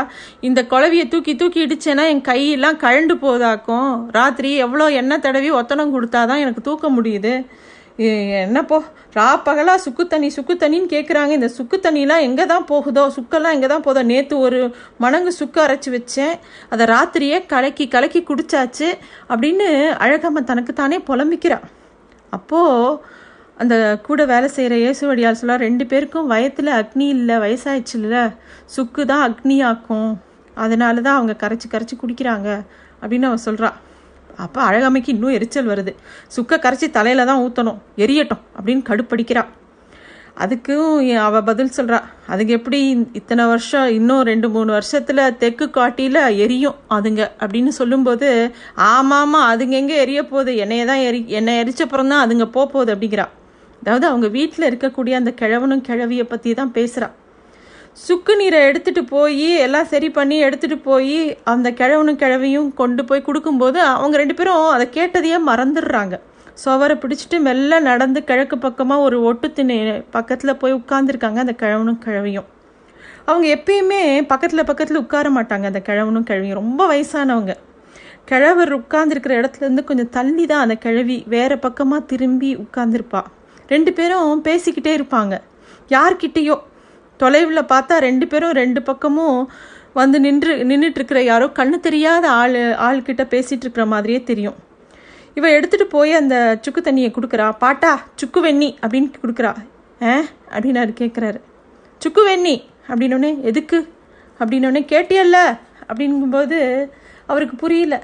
இந்த 0.49 0.61
குழவியை 0.73 1.05
தூக்கி 1.13 1.33
தூக்கி 1.41 1.61
இடிச்சேன்னா 1.67 2.05
என் 2.13 2.27
கையெல்லாம் 2.29 2.79
கழண்டு 2.85 3.15
போதாக்கும். 3.25 3.91
ராத்திரி 4.17 4.51
எவ்வளோ 4.67 4.87
எண்ணெய் 5.01 5.23
தடவி 5.25 5.51
ஒத்தனம் 5.61 5.95
கொடுத்தாதான் 5.95 6.43
எனக்கு 6.45 6.63
தூக்க 6.69 6.89
முடியுது. 6.97 7.33
என்னப்போ 7.99 8.39
என்ன 8.47 8.61
போ 8.71 8.79
ரா 9.19 9.29
பகலாக 9.47 9.83
சுக்கு 9.85 10.05
தண்ணி 10.13 10.29
சுக்கு 10.37 10.55
தண்ணின்னு 10.63 10.93
கேட்குறாங்க 10.95 11.33
இந்த 11.39 11.49
சுக்கு 11.59 11.77
தண்ணிலாம் 11.87 12.25
எங்கே 12.29 12.45
தான் 12.53 12.67
போகுதோ 12.71 13.05
சுக்கெல்லாம் 13.17 13.55
எங்கே 13.57 13.69
தான் 13.73 13.87
போதோ 13.87 14.03
நேற்று 14.11 14.37
ஒரு 14.47 14.59
மணங்கு 15.05 15.33
சுக்கு 15.41 15.61
அரைச்சி 15.67 15.93
வச்சேன். 15.97 16.35
அதை 16.75 16.87
ராத்திரியே 16.95 17.39
கலக்கி 17.55 17.87
கலக்கி 17.97 18.23
குடிச்சாச்சு. 18.31 18.91
அப்படின்னு 19.33 19.69
அழகம்மா 20.07 20.43
தனக்கு 20.53 20.75
தானே 20.83 20.99
அப்போது 22.31 22.99
அந்த 23.57 23.99
கூட 24.03 24.25
வேலை 24.27 24.49
செய்கிற 24.49 24.77
இயேசுவடியால் 24.77 25.33
சொல்ல 25.33 25.57
ரெண்டு 25.57 25.87
பேருக்கும் 25.87 26.27
வயத்தில் 26.27 26.67
அக்னி 26.67 27.09
இல்லை 27.09 27.37
வயசாயிடுச்சு 27.39 27.93
இல்லை 27.93 28.31
சுக்கு 28.67 29.07
தான் 29.07 29.33
அக்னி 29.33 29.63
ஆக்கும் 29.65 30.21
அதனால 30.55 31.01
தான் 31.01 31.15
அவங்க 31.15 31.33
கரைச்சி 31.33 31.69
கரைச்சி 31.69 31.97
குடிக்கிறாங்க 31.97 32.65
அப்படின்னு 33.03 33.23
அவன் 33.23 33.39
சொல்கிறான் 33.39 33.73
அப்போ 34.37 34.61
அழகமைக்கு 34.61 35.13
இன்னும் 35.13 35.31
எரிச்சல் 35.31 35.67
வருது. 35.67 35.95
சுக்கை 36.29 36.59
கரைச்சி 36.59 36.91
தலையில் 36.91 37.25
தான் 37.25 37.49
ஊற்றணும் 37.49 37.79
எரியட்டும் 37.97 38.43
அப்படின்னு 38.59 38.83
கடுப்படிக்கிறான் 38.89 39.51
அதுக்கும் 40.45 40.89
அவள் 41.27 41.45
பதில் 41.49 41.75
சொல்கிறா 41.77 41.99
அதுக்கு 42.33 42.53
எப்படி 42.59 42.79
இத்தனை 43.21 43.45
வருஷம் 43.53 43.87
இன்னும் 43.99 44.23
ரெண்டு 44.31 44.49
மூணு 44.55 44.71
வருஷத்தில் 44.77 45.23
தெற்கு 45.43 45.67
காட்டியில் 45.77 46.21
எரியும் 46.45 46.77
அதுங்க? 46.97 47.23
அப்படின்னு 47.43 47.73
சொல்லும்போது 47.81 48.29
ஆமாமா 48.93 49.41
அதுங்க 49.53 49.77
எங்கே 49.83 49.97
எரிய 50.05 50.23
போகுது? 50.33 50.53
என்னைய 50.65 50.85
தான் 50.91 51.05
எரி 51.09 51.21
என்னை 51.39 51.55
எரிச்சப்புறம் 51.63 52.13
தான் 52.13 52.25
அதுங்க 52.25 52.47
போகுது 52.57 52.93
அப்படிங்கிறா. 52.95 53.27
அதாவது 53.83 54.07
அவங்க 54.11 54.29
வீட்டில் 54.37 54.69
இருக்கக்கூடிய 54.71 55.15
அந்த 55.21 55.33
கிழவனும் 55.41 55.87
கிழவியை 55.89 56.27
பற்றி 56.33 56.53
தான் 56.61 56.75
பேசுகிறா 56.79 57.09
சுக்கு 58.05 58.33
நீரை 58.39 58.59
எடுத்துகிட்டு 58.69 59.03
போய் 59.17 59.51
எல்லாம் 59.67 59.91
சரி 59.91 60.09
பண்ணி 60.17 60.37
எடுத்துகிட்டு 60.47 60.79
போய் 60.89 61.19
அந்த 61.53 61.69
கிழவனும் 61.81 62.19
கிழவியும் 62.23 62.71
கொண்டு 62.81 63.03
போய் 63.11 63.27
கொடுக்கும்போது 63.29 63.79
அவங்க 63.93 64.17
ரெண்டு 64.23 64.35
பேரும் 64.39 64.75
அதை 64.77 64.87
கேட்டதையே 64.97 65.39
மறந்துடுறாங்க. 65.51 66.17
சுவரை 66.65 66.97
பிடிச்சிட்டு 66.97 67.41
மெல்ல 67.41 67.79
நடந்து 67.79 68.25
கிழக்கு 68.25 68.59
பக்கமாக 68.59 69.01
ஒரு 69.01 69.23
ஒட்டு 69.23 69.51
பக்கத்தில் 70.11 70.57
போய் 70.57 70.75
உட்காந்துருக்காங்க 70.75 71.37
அந்த 71.37 71.55
கிழவனும் 71.63 71.99
கிழவியும். 72.05 72.45
அவங்க 73.25 73.47
எப்பயுமே 73.55 74.27
பக்கத்தில் 74.27 74.65
பக்கத்தில் 74.65 74.97
உட்கார 74.97 75.31
மாட்டாங்க 75.31 75.65
அந்த 75.65 75.83
கிழவனும் 75.87 76.29
கிழவியும். 76.31 76.61
ரொம்ப 76.63 76.81
வயசானவங்க. 76.93 77.55
கிழவர் 78.25 78.79
உட்கார்ந்துருக்கிற 78.79 79.33
இடத்துலேருந்து 79.41 79.85
கொஞ்சம் 79.85 80.09
தள்ளி 80.09 80.47
தான் 80.47 80.61
அந்த 80.61 80.75
கிழவி 80.75 81.25
வேறு 81.27 81.59
பக்கமாக 81.59 82.05
திரும்பி 82.05 82.57
உட்கார்ந்துருப்பா. 82.57 83.23
ரெண்டு 83.69 83.93
பேரும் 83.93 84.45
பேசிக்கிட்டே 84.45 84.95
இருப்பாங்க. 85.01 85.41
யார்கிட்டேயோ? 85.89 86.57
தொலைவில் 87.17 87.63
பார்த்தா 87.63 87.97
ரெண்டு 87.99 88.27
பேரும் 88.27 88.53
ரெண்டு 88.53 88.83
பக்கமும் 88.83 89.51
வந்து 89.93 90.21
நின்று 90.21 90.57
நின்றுட்டு 90.57 90.99
இருக்கிற 91.01 91.23
யாரோ 91.23 91.47
கண்ணு 91.47 91.81
தெரியாத 91.81 92.31
ஆள் 92.31 92.55
ஆள்கிட்ட 92.89 93.23
பேசிகிட்டு 93.35 93.65
இருக்கிற 93.67 93.87
மாதிரியே 93.87 94.23
தெரியும். 94.23 94.55
இவ 95.37 95.49
எடுத்துகிட்டு 95.51 95.87
போய் 95.89 96.13
அந்த 96.13 96.35
சுக்கு 96.61 96.81
தண்ணியை 96.81 97.11
கொடுக்குறா. 97.11 97.57
பாட்டா 97.59 97.91
சுக்கு 98.15 98.45
வெண்ணி 98.45 98.69
அப்படின்னு 98.81 99.11
கொடுக்குறா. 99.23 99.51
ஆ? 100.03 100.15
அப்படின்னு 100.51 100.77
அவர் 100.77 101.01
கேட்குறாரு 101.01 101.39
சுக்கு 102.01 102.23
வெண்ணி 102.29 102.55
அப்படின்னோடனே 102.89 103.41
எதுக்கு? 103.41 103.79
அப்படின்னோடனே 104.41 104.83
கேட்டியல்ல 104.93 105.39
அப்படிங்கும்போது 105.89 106.59
அவருக்கு 107.27 107.57
புரியல. 107.57 107.97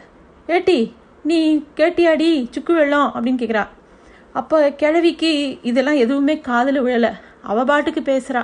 ஏட்டி 0.49 0.79
நீ 1.25 1.39
கேட்டியாடி 1.77 2.29
சுக்கு 2.51 2.75
வெள்ளம்? 2.75 3.13
அப்படின்னு 3.15 3.43
கேட்குறா 3.43 3.65
அப்போ 4.33 4.71
கிழவிக்கு 4.73 5.31
இதெல்லாம் 5.63 5.95
எதுவுமே 5.95 6.39
காதில் 6.41 6.83
விழலை. 6.83 7.11
அவ 7.43 7.65
பாட்டுக்கு 7.65 8.01
பேசுகிறா 8.01 8.43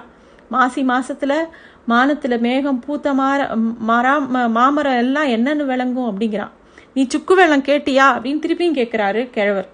மாசி 0.48 0.82
மாதத்தில் 0.82 1.38
மானத்தில் 1.86 2.40
மேகம் 2.40 2.80
பூத்த 2.80 3.12
மார 3.14 3.40
மரா 3.88 4.14
ம- 4.28 4.50
மாமரம் 4.50 4.96
எல்லாம் 4.96 5.28
என்னென்னு 5.28 5.64
விளங்கும் 5.64 6.08
அப்படிங்கிறான் 6.08 6.52
நீ 6.98 7.06
சுக்கு 7.06 7.34
வெள்ளம் 7.34 7.62
கேட்டியா? 7.62 8.04
அப்படின்னு 8.14 8.40
திருப்பியும் 8.44 8.76
கேட்குறாரு 8.78 9.20
கிழவர். 9.30 9.66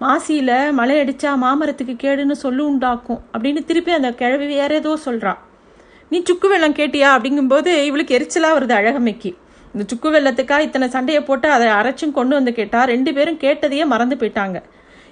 மாசியில் 0.00 0.72
மழை 0.72 0.96
அடித்தா 1.02 1.30
மாமரத்துக்கு 1.44 1.94
கேடுன்னு 2.02 2.34
சொல்லு 2.42 2.62
உண்டாக்கும் 2.66 3.20
அப்படின்னு 3.32 3.60
திருப்பி 3.64 3.92
அந்த 3.92 4.10
கிழவி 4.12 4.46
வேற 4.46 4.74
ஏதோ 4.74 4.96
சொல்கிறான் 4.96 5.38
நீ 6.08 6.22
சுக்கு 6.22 6.48
வெள்ளம் 6.48 6.74
கேட்டியா? 6.74 7.08
அப்படிங்கும்போது 7.16 7.82
இவளுக்கு 7.82 8.16
எரிச்சலாக 8.18 8.56
வருது 8.58 8.74
அழகமைக்கு 8.80 9.30
இந்த 9.72 9.86
சுக்கு 9.86 10.10
வெள்ளத்துக்காக 10.10 10.66
இத்தனை 10.68 10.88
சண்டையை 10.88 11.22
போட்டு 11.22 11.48
அதை 11.50 11.68
அரைச்சும் 11.68 12.16
கொண்டு 12.18 12.34
வந்து 12.34 12.52
கேட்டா 12.52 12.84
ரெண்டு 12.84 13.12
பேரும் 13.14 13.38
கேட்டதையே 13.38 13.86
மறந்து 13.86 14.16
போயிட்டாங்க. 14.16 14.60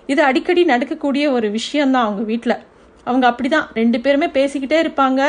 இது 0.07 0.23
அடிக்கடி 0.23 0.65
நடக்கக்கூடிய 0.65 1.31
ஒரு 1.31 1.51
விஷயம்தான் 1.51 2.03
அவங்க 2.03 2.23
வீட்டில் 2.23 2.57
அவங்க 3.05 3.27
அப்படிதான் 3.31 3.67
ரெண்டு 3.75 4.01
பேருமே 4.01 4.27
பேசிக்கிட்டே 4.27 4.79
இருப்பாங்க. 4.85 5.23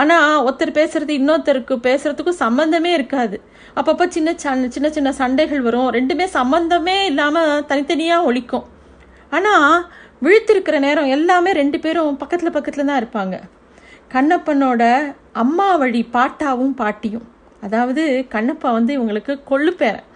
ஆனால் 0.00 0.42
ஒருத்தர் 0.46 0.78
பேசுறது 0.78 1.12
இன்னொருத்தருக்கு 1.20 1.74
பேசுறதுக்கும் 1.88 2.42
சம்மந்தமே 2.44 2.90
இருக்காது. 2.98 3.36
அப்பப்போ 3.78 4.04
சின்ன 4.16 4.32
சின்ன 4.74 4.88
சின்ன 4.96 5.10
சண்டைகள் 5.20 5.66
வரும். 5.66 5.90
ரெண்டுமே 5.96 6.26
சம்மந்தமே 6.38 6.96
இல்லாமல் 7.10 7.66
தனித்தனியாக 7.70 8.28
ஒழிக்கும். 8.30 8.66
ஆனால் 9.36 9.74
விழுத்திருக்கிற 10.24 10.76
நேரம் 10.86 11.12
எல்லாமே 11.16 11.50
ரெண்டு 11.60 11.78
பேரும் 11.84 12.18
பக்கத்தில் 12.22 12.56
பக்கத்தில் 12.56 12.88
தான் 12.90 13.00
இருப்பாங்க. 13.02 13.36
கண்ணப்பனோட 14.14 14.82
அம்மா 15.42 15.68
வழி 15.82 16.00
பாட்டாவும் 16.16 16.74
பாட்டியும். 16.80 17.28
அதாவது 17.66 18.02
கண்ணப்பா 18.34 18.70
வந்து 18.78 18.92
இவங்களுக்கு 18.96 19.34
கொள்ளுப்பேரன் 19.50 20.08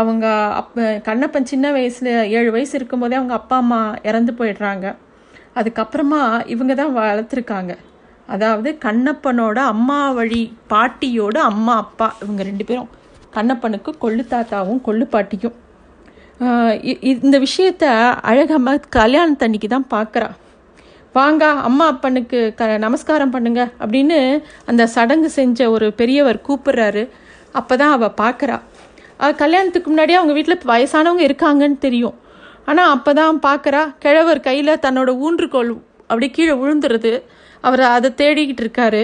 அவங்க 0.00 0.26
அப் 0.58 0.74
கண்ணப்பன் 1.06 1.48
சின்ன 1.52 1.66
வயசில் 1.76 2.10
ஏழு 2.38 2.50
வயசு 2.56 2.74
இருக்கும்போதே 2.78 3.16
அவங்க 3.20 3.34
அப்பா 3.38 3.56
அம்மா 3.62 3.80
இறந்து 4.08 4.32
போயிடுறாங்க. 4.40 4.86
அதுக்கப்புறமா 5.60 6.20
இவங்க 6.54 6.74
தான் 6.80 6.96
வளர்த்துருக்காங்க. 6.98 7.72
அதாவது 8.34 8.70
கண்ணப்பனோட 8.84 9.58
அம்மா 9.72 9.98
வழி 10.18 10.42
பாட்டியோட 10.70 11.36
அம்மா 11.50 11.74
அப்பா 11.84 12.06
இவங்க 12.22 12.42
ரெண்டு 12.42 12.64
பேரும். 12.64 12.90
கண்ணப்பனுக்கு 13.34 13.90
கொள்ளு 14.02 14.22
தாத்தாவும் 14.30 14.80
கொள்ளு 14.86 15.04
பாட்டியும். 15.14 15.56
இ- 16.90 17.00
இந்த 17.24 17.36
விஷயத்த 17.38 17.84
அழகம்மா 18.30 18.72
கல்யாணத்தன்னைக்கு 18.96 19.68
தான் 19.68 19.86
பார்க்குறா 19.94 20.28
வாங்க 21.12 21.44
அம்மா 21.68 21.86
அப்பனுக்கு 21.86 22.40
க 22.56 22.66
நமஸ்காரம் 22.84 23.30
பண்ணுங்க 23.30 23.60
அப்படின்னு 23.80 24.18
அந்த 24.66 24.82
சடங்கு 24.86 25.30
செஞ்ச 25.30 25.70
ஒரு 25.70 25.86
பெரியவர் 25.92 26.44
கூப்பிடுறாரு. 26.48 27.02
அப்பதான் 27.54 27.94
அவள் 27.96 28.18
பார்க்குறா 28.20 28.56
கல்யாணத்துக்கு 29.42 29.88
முன்னாடியே 29.90 30.18
அவங்க 30.18 30.34
வீட்டில் 30.38 30.68
வயசானவங்க 30.72 31.24
இருக்காங்கன்னு 31.28 31.78
தெரியும். 31.86 32.16
ஆனால் 32.66 32.90
அப்போ 32.96 33.12
தான் 33.12 33.40
பார்க்குறா 33.46 33.82
கிழவர் 33.98 34.40
கையில் 34.40 34.80
தன்னோட 34.84 35.10
ஊன்றுகோல் 35.26 35.72
அப்படியே 36.02 36.30
கீழே 36.32 36.54
விழுந்துருது. 36.62 37.12
அவர் 37.66 37.82
அதை 37.96 38.10
தேடிக்கிட்டு 38.20 38.62
இருக்காரு. 38.64 39.02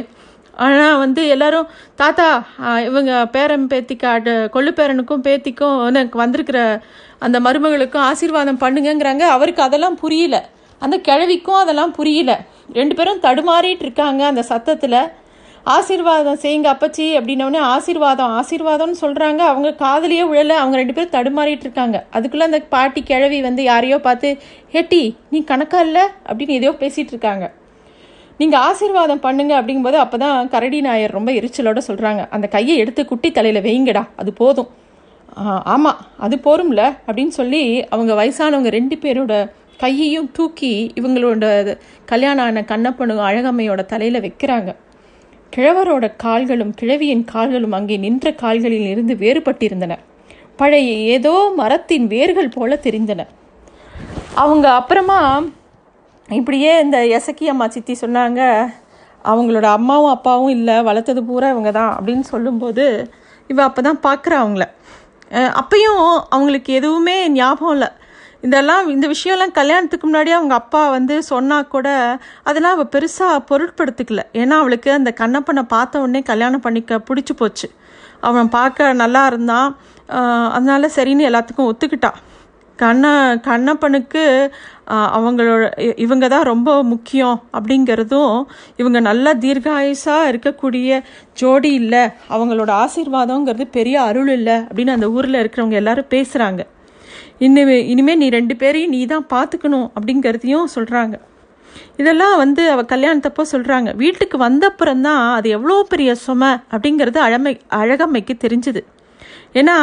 ஆனால் 0.65 0.99
வந்து 0.99 1.23
எல்லாரும் 1.35 1.67
தாத்தா 2.01 2.27
இவங்க 2.89 3.13
பேரன் 3.35 3.67
பேத்திக்கு 3.73 4.07
அட 4.13 4.31
கொள்ளு 4.55 4.71
பேரனுக்கும் 4.79 5.25
பேத்திக்கும் 5.27 5.75
எனக்கு 5.91 6.19
வந்திருக்கிற 6.23 6.61
அந்த 7.27 7.41
மருமகளுக்கும் 7.41 8.07
ஆசீர்வாதம் 8.11 8.63
பண்ணுங்கங்கிறாங்க. 8.63 9.25
அவருக்கு 9.37 9.63
அதெல்லாம் 9.63 9.99
புரியல. 10.03 10.37
அந்த 10.83 10.97
கிழவிக்கும் 11.09 11.61
அதெல்லாம் 11.63 11.93
புரியல. 11.99 12.33
ரெண்டு 12.79 12.95
பேரும் 12.95 13.23
தடுமாறிட்டு 13.27 13.85
இருக்காங்க 13.87 14.23
அந்த 14.27 14.43
சத்தத்தில். 14.53 14.99
ஆசீர்வாதம் 15.77 16.41
செய்யுங்க 16.43 16.69
அப்பச்சி 16.75 17.07
அப்படின்னோடனே 17.19 17.61
ஆசீர்வாதம் 17.75 18.35
ஆசீர்வாதம்னு 18.39 18.99
சொல்கிறாங்க 19.05 19.43
அவங்க 19.53 19.71
காதலியே 19.85 20.25
விழலை. 20.33 20.57
அவங்க 20.63 20.77
ரெண்டு 20.83 20.97
பேரும் 20.97 21.15
தடுமாறிட்டு 21.17 21.67
இருக்காங்க. 21.69 21.97
அதுக்குள்ளே 22.11 22.49
அந்த 22.51 22.61
பாட்டி 22.75 23.03
கிழவி 23.03 23.41
வந்து 23.49 23.63
யாரையோ 23.71 23.99
பார்த்து 24.09 24.31
ஹெட்டி 24.75 25.03
நீ 25.31 25.41
கணக்கா 25.53 25.81
இல்லை? 25.89 26.05
அப்படின்னு 26.29 26.59
எதையோ 26.59 26.75
பேசிகிட்டு 26.83 27.15
இருக்காங்க. 27.17 27.47
நீங்கள் 28.40 28.62
ஆசீர்வாதம் 28.69 29.23
பண்ணுங்க 29.26 29.52
அப்படிங்கும்போது 29.59 29.99
அப்போ 30.05 30.16
தான் 30.23 30.49
கரடி 30.55 30.81
நாயர் 30.87 31.14
ரொம்ப 31.19 31.31
எரிச்சலோட 31.38 31.81
சொல்கிறாங்க 31.88 32.23
அந்த 32.37 32.47
கையை 32.57 32.75
எடுத்து 32.83 33.02
குட்டி 33.11 33.28
தலையில் 33.38 33.66
வைங்கடா 33.66 34.02
அது 34.23 34.33
போதும். 34.40 34.71
ஆமாம் 35.75 36.00
அது 36.25 36.37
போரும்ல 36.47 36.83
அப்படின்னு 37.07 37.35
சொல்லி 37.40 37.62
அவங்க 37.95 38.12
வயசானவங்க 38.21 38.71
ரெண்டு 38.78 38.97
பேரோட 39.05 39.35
கையையும் 39.83 40.28
தூக்கி 40.37 40.73
இவங்களோட 40.99 41.47
கல்யாணம் 42.12 42.47
ஆன 42.47 42.62
கண்ணப்பனும் 42.73 43.25
அழகம்மையோட 43.28 43.81
தலையில் 43.93 44.25
வைக்கிறாங்க. 44.26 44.71
கிழவரோட 45.52 46.07
கால்களும் 46.25 46.73
கிழவியின் 46.81 47.25
கால்களும் 47.33 47.76
அங்கே 47.78 47.97
நின்ற 48.05 48.33
கால்களில் 48.43 48.88
இருந்து 48.93 49.14
வேறுபட்டிருந்தன. 49.25 49.95
பழைய 50.61 50.90
ஏதோ 51.14 51.35
மரத்தின் 51.61 52.07
வேர்கள் 52.14 52.55
போல 52.57 52.78
தெரிந்தன. 52.87 53.21
அவங்க 54.45 54.66
அப்புறமா 54.81 55.21
இப்படியே 56.28 56.71
இந்த 56.85 56.99
எசக்கி 57.16 57.47
அம்மா 57.50 57.66
சித்தி 57.75 57.95
சொன்னாங்க 58.00 58.40
அவங்களோட 59.25 59.66
அம்மாவும் 59.78 60.14
அப்பாவும் 60.14 60.54
இல்லை 60.56 60.76
வளர்த்தது 60.88 61.21
பூரா 61.28 61.49
இவங்க 61.52 61.71
தான் 61.78 61.92
அப்படின்னு 61.97 62.25
சொல்லும்போது 62.33 62.85
இவ 63.50 63.62
அப்போ 63.68 63.80
தான் 63.88 64.00
பார்க்குறா 64.06 64.37
அவங்கள 64.45 64.64
அப்பையும் 65.61 66.02
அவங்களுக்கு 66.35 66.71
எதுவுமே 66.78 67.14
ஞாபகம் 67.38 67.75
இல்லை. 67.76 67.88
இதெல்லாம் 68.47 68.85
இந்த 68.95 69.06
விஷயம்லாம் 69.12 69.56
கல்யாணத்துக்கு 69.59 70.06
முன்னாடி 70.09 70.30
அவங்க 70.38 70.54
அப்பா 70.54 70.83
வந்து 70.97 71.14
சொன்னால் 71.30 71.71
கூட 71.75 71.88
அதெல்லாம் 72.49 72.76
அவள் 72.76 72.92
பெருசாக 72.95 73.38
பொருட்படுத்திக்கல. 73.50 74.23
ஏன்னா 74.40 74.56
அவளுக்கு 74.62 74.90
அந்த 74.99 75.12
கண்ணப்பனை 75.21 75.62
பார்த்த 75.75 76.02
உடனே 76.04 76.23
கல்யாணம் 76.30 76.64
பண்ணிக்க 76.66 77.00
பிடிச்சி 77.09 77.35
போச்சு. 77.40 77.68
அவன் 78.21 78.49
பார்க்க 78.59 78.92
நல்லா 79.02 79.23
இருந்தான். 79.26 79.68
அதனால 80.56 80.90
சரின்னு 80.97 81.28
எல்லாத்துக்கும் 81.30 81.71
ஒத்துக்கிட்டா. 81.73 82.12
கண்ண 82.78 83.06
கண்ணப்பனுக்கு 83.49 84.23
அவங்களோட 85.16 85.64
இ- 85.78 85.97
இவங்க 85.97 86.28
தான் 86.28 86.43
ரொம்ப 86.45 86.83
முக்கியம் 86.85 87.43
அப்படிங்கிறதும் 87.52 88.35
இவங்க 88.76 89.00
நல்லா 89.00 89.33
தீர்காயுசாக 89.37 90.31
இருக்கக்கூடிய 90.33 90.90
ஜோடி 91.35 91.73
இல்லை 91.75 92.02
அவங்களோட 92.31 92.71
ஆசீர்வாதங்கிறது 92.83 93.64
பெரிய 93.71 94.02
அருள் 94.02 94.28
இல்லை 94.31 94.57
அப்படின்னு 94.62 94.90
அந்த 94.90 95.11
ஊரில் 95.11 95.35
இருக்கிறவங்க 95.35 95.73
எல்லாரும் 95.75 96.05
பேசுகிறாங்க 96.11 96.62
இனிமே 97.38 97.87
இனிமே 97.87 98.14
நீ 98.14 98.28
ரெண்டு 98.28 98.57
பேரையும் 98.57 98.90
நீ 98.90 99.07
தான் 99.07 99.26
பார்த்துக்கணும் 99.31 99.88
அப்படிங்கிறதையும் 99.95 100.64
சொல்கிறாங்க 100.75 101.16
இதெல்லாம் 101.99 102.37
வந்து 102.37 102.71
அவ 102.71 102.83
கல்யாணத்தப்போ 102.88 103.43
சொல்கிறாங்க 103.52 103.97
வீட்டுக்கு 103.97 104.38
வந்தப்புறம் 104.38 105.00
தான் 105.00 105.33
அது 105.33 105.49
எவ்வளோ 105.49 105.87
பெரிய 105.88 106.14
சுமை 106.16 106.50
அப்படிங்கிறது 106.71 107.19
அழமை 107.19 107.52
அழகம்மைக்கு 107.75 108.35
தெரிஞ்சுது. 108.45 108.81
ஏன்னா 109.55 109.76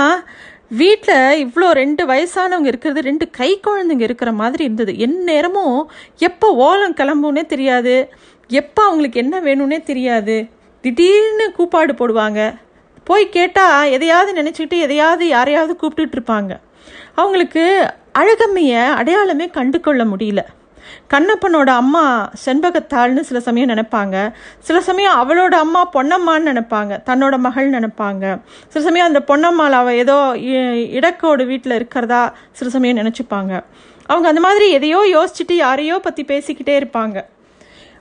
வீட்டில் 0.77 1.45
இவ்வளோ 1.45 1.71
ரெண்டு 1.71 2.05
வயசானவங்க 2.05 2.65
இருக்கிறது 2.65 3.01
ரெண்டு 3.01 3.29
கை 3.29 3.59
குழந்தைங்க 3.67 4.01
இருக்கிற 4.01 4.31
மாதிரி 4.31 4.63
இருந்தது. 4.63 4.97
என் 4.97 5.23
நேரமும் 5.23 5.91
எப்போ 6.17 6.47
ஓலம் 6.65 6.95
கிளம்புனே 6.95 7.45
தெரியாது. 7.45 7.95
எப்போ 8.47 8.83
அவங்களுக்கு 8.83 9.19
என்ன 9.19 9.41
வேணும்னே 9.41 9.83
தெரியாது. 9.83 10.47
திடீர்னு 10.81 11.51
கூப்பாடு 11.51 11.93
போடுவாங்க. 11.93 12.55
போய் 13.03 13.29
கேட்டால் 13.29 13.91
எதையாவது 13.91 14.31
நினச்சிக்கிட்டு 14.41 14.79
எதையாவது 14.79 15.27
யாரையாவது 15.27 15.73
கூப்பிட்டுட்டு 15.81 16.17
இருப்பாங்க. 16.19 16.53
அவங்களுக்கு 17.15 17.93
அழகம்மையை 18.19 18.83
அடையாளமே 18.93 19.47
கண்டு 19.49 19.79
கொள்ள 19.79 20.05
முடியல. 20.05 20.41
கண்ணப்பனோட 21.13 21.65
அம்மா 21.65 22.29
செண்பகத்தாள்னு 22.45 23.19
சில 23.19 23.39
சமயம் 23.39 23.69
நினைப்பாங்க. 23.69 24.31
சில 24.59 24.81
சமயம் 24.81 25.13
அவளோட 25.13 25.53
அம்மா 25.53 25.89
பொன்னம்மான்னு 25.93 26.47
நினைப்பாங்க. 26.47 26.97
தன்னோட 27.05 27.37
மகள் 27.37 27.69
நினைப்பாங்க. 27.69 28.39
சில 28.67 28.85
சமயம் 28.85 29.07
அந்த 29.07 29.23
பொன்னம்மாள் 29.27 29.71
அவள் 29.71 29.93
ஏதோ 29.93 30.31
இ- 30.35 30.91
இடக்கோடு 30.91 31.45
வீட்டில் 31.45 31.71
இருக்கிறதா 31.71 32.33
சில 32.51 32.69
சமயம் 32.69 32.97
நினச்சிப்பாங்க. 32.97 33.63
அவங்க 34.05 34.27
அந்த 34.27 34.39
மாதிரி 34.39 34.71
எதையோ 34.71 34.99
யோசிச்சுட்டு 34.99 35.53
யாரையோ 35.53 35.99
பற்றி 35.99 36.23
பேசிக்கிட்டே 36.23 36.83
இருப்பாங்க. 36.83 37.23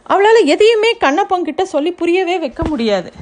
அவளால் 0.02 0.44
எதையுமே 0.44 0.96
கண்ணப்பங்கிட்ட 0.96 1.62
சொல்லி 1.62 1.92
புரியவே 1.92 2.38
வைக்க 2.38 2.62
முடியாது. 2.68 3.12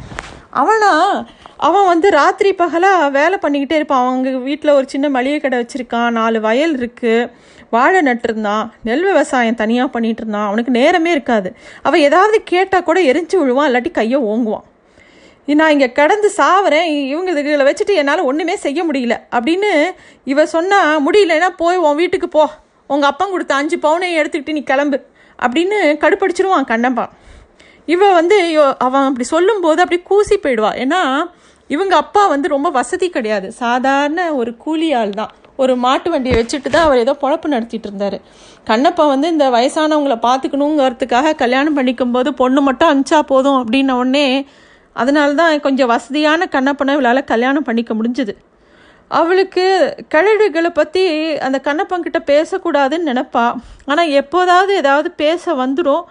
அவனா 0.51 1.25
அவன் 1.57 1.87
வந்து 1.87 2.11
ராத்திரி 2.11 2.53
பகலாக 2.53 3.09
வேலை 3.09 3.39
பண்ணிக்கிட்டே 3.43 3.73
இருப்பான். 3.73 4.07
அவங்க 4.07 4.39
வீட்டில் 4.39 4.71
ஒரு 4.71 4.89
சின்ன 4.89 5.09
மளிகை 5.09 5.41
கடை 5.41 5.67
வச்சுருக்கான். 5.67 6.11
நாலு 6.11 6.41
வயல் 6.41 6.77
இருக்குது 6.77 7.31
வாழை 7.75 8.01
நட்டுருந்தான் 8.09 8.65
நெல் 8.89 9.05
விவசாயம் 9.11 9.61
தனியாக 9.63 9.89
பண்ணிட்டு 9.95 10.23
இருந்தான் 10.23 10.47
அவனுக்கு 10.49 10.73
நேரமே 10.81 11.11
இருக்காது. 11.17 11.49
அவன் 11.83 12.05
ஏதாவது 12.09 12.39
கேட்டால் 12.53 12.87
கூட 12.89 13.01
எரிஞ்சு 13.11 13.37
விழுவான் 13.43 13.69
இல்லாட்டி 13.71 13.91
கையை 13.91 14.21
ஓங்குவான். 14.33 14.67
நான் 15.59 15.73
இங்கே 15.75 15.89
கடந்து 15.93 16.29
சாவறேன் 16.37 16.89
இவங்க 17.13 17.31
இதில் 17.43 17.69
வச்சுட்டு 17.69 17.95
என்னால் 18.01 18.27
ஒன்றுமே 18.31 18.55
செய்ய 18.65 18.81
முடியல 18.89 19.15
அப்படின்னு 19.37 19.71
இவ 20.33 20.47
சொன்னால் 20.55 21.01
முடியலன்னா 21.07 21.49
போய் 21.63 21.81
உன் 21.87 21.99
வீட்டுக்கு 22.01 22.29
போ. 22.29 22.45
உங்கள் 22.87 23.11
அப்பன் 23.11 23.33
கொடுத்த 23.35 23.55
அஞ்சு 23.55 23.77
பவுனையும் 23.87 24.19
எடுத்துக்கிட்டு 24.21 24.57
நீ 24.59 24.63
கிளம்பு 24.71 24.99
அப்படின்னு 25.39 25.79
கடுப்படிச்சிருவான் 26.03 26.71
கண்ணப்பா. 26.73 27.07
இவ 27.95 28.13
வந்து 28.19 28.37
அவன் 28.87 29.07
அப்படி 29.09 29.27
சொல்லும்போது 29.35 29.83
அப்படி 29.85 30.01
கூசி 30.11 30.37
போயிடுவா. 30.37 30.73
ஏன்னா 30.85 31.01
இவங்க 31.75 31.95
அப்பா 31.97 32.23
வந்து 32.27 32.49
ரொம்ப 32.49 32.69
வசதி 32.79 33.09
கிடையாது. 33.17 33.49
சாதாரண 33.63 34.21
ஒரு 34.41 34.53
கூலி 34.57 34.89
ஆள் 35.01 35.19
தான் 35.21 35.35
ஒரு 35.63 35.73
மாட்டு 35.85 36.09
வண்டியை 36.13 36.35
வச்சுட்டு 36.39 36.69
தான் 36.75 36.87
அவர் 36.89 37.03
ஏதோ 37.05 37.13
பொழப்பு 37.23 37.47
நடத்திட்டு 37.55 37.89
இருந்தார். 37.91 38.19
கண்ணப்பா 38.71 39.05
வந்து 39.13 39.27
இந்த 39.35 39.47
வயசானவங்களை 39.57 40.19
பார்த்துக்கணுங்கிறதுக்காக 40.27 41.35
கல்யாணம் 41.43 41.77
பண்ணிக்கும் 41.79 42.15
போது 42.17 42.31
பொண்ணு 42.43 42.63
மட்டும் 42.69 42.91
அனுப்பிச்சா 42.93 43.21
போதும் 43.33 43.59
அப்படின்ன 43.61 43.97
உடனே 44.03 44.27
அதனால 45.01 45.35
தான் 45.41 45.65
கொஞ்சம் 45.67 45.91
வசதியான 45.95 46.47
கண்ணப்பனை 46.55 46.95
இவளால் 46.97 47.29
கல்யாணம் 47.33 47.67
பண்ணிக்க 47.69 47.93
முடிஞ்சுது. 47.99 48.33
அவளுக்கு 49.11 49.65
கழடுகளை 50.15 50.71
பற்றி 50.79 51.05
அந்த 51.47 51.59
கண்ணப்பங்கிட்ட 51.69 52.19
பேசக்கூடாதுன்னு 52.33 53.09
நினப்பா. 53.11 53.47
ஆனால் 53.91 54.13
எப்போதாவது 54.21 54.73
ஏதாவது 54.83 55.09
பேச 55.23 55.55
வந்துடும் 55.63 56.05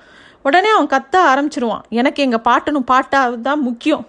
உடனே 0.47 0.69
அவன் 0.75 0.91
கத்த 0.95 1.15
ஆரம்பிச்சிருவான். 1.31 1.85
எனக்கு 1.99 2.19
எங்கள் 2.25 2.45
பாட்டனும் 2.49 2.89
பாட்டா 2.91 3.21
தான் 3.47 3.61
முக்கியம். 3.69 4.03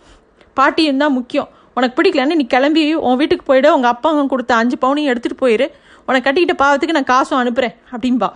பாட்டியும் 0.59 1.03
தான் 1.03 1.17
முக்கியம். 1.19 1.49
உனக்கு 1.77 1.97
பிடிக்கலன்னு 1.99 2.39
நீ 2.41 2.47
கிளம்பி 2.55 2.85
உன் 3.07 3.19
வீட்டுக்கு 3.21 3.45
போயிடு 3.51 3.69
உங்கள் 3.77 3.93
அப்பா 3.95 4.09
அவங்க 4.13 4.33
கொடுத்த 4.35 4.55
அஞ்சு 4.61 4.77
பவுனையும் 4.85 5.11
எடுத்துகிட்டு 5.13 5.43
போயிரு. 5.45 5.67
உனக்கு 6.07 6.27
கட்டிக்கிட்ட 6.27 6.57
பாவத்துக்கு 6.63 6.97
நான் 6.99 7.11
காசும் 7.15 7.41
அனுப்புகிறேன் 7.43 7.75
அப்படின்பா 7.95 8.31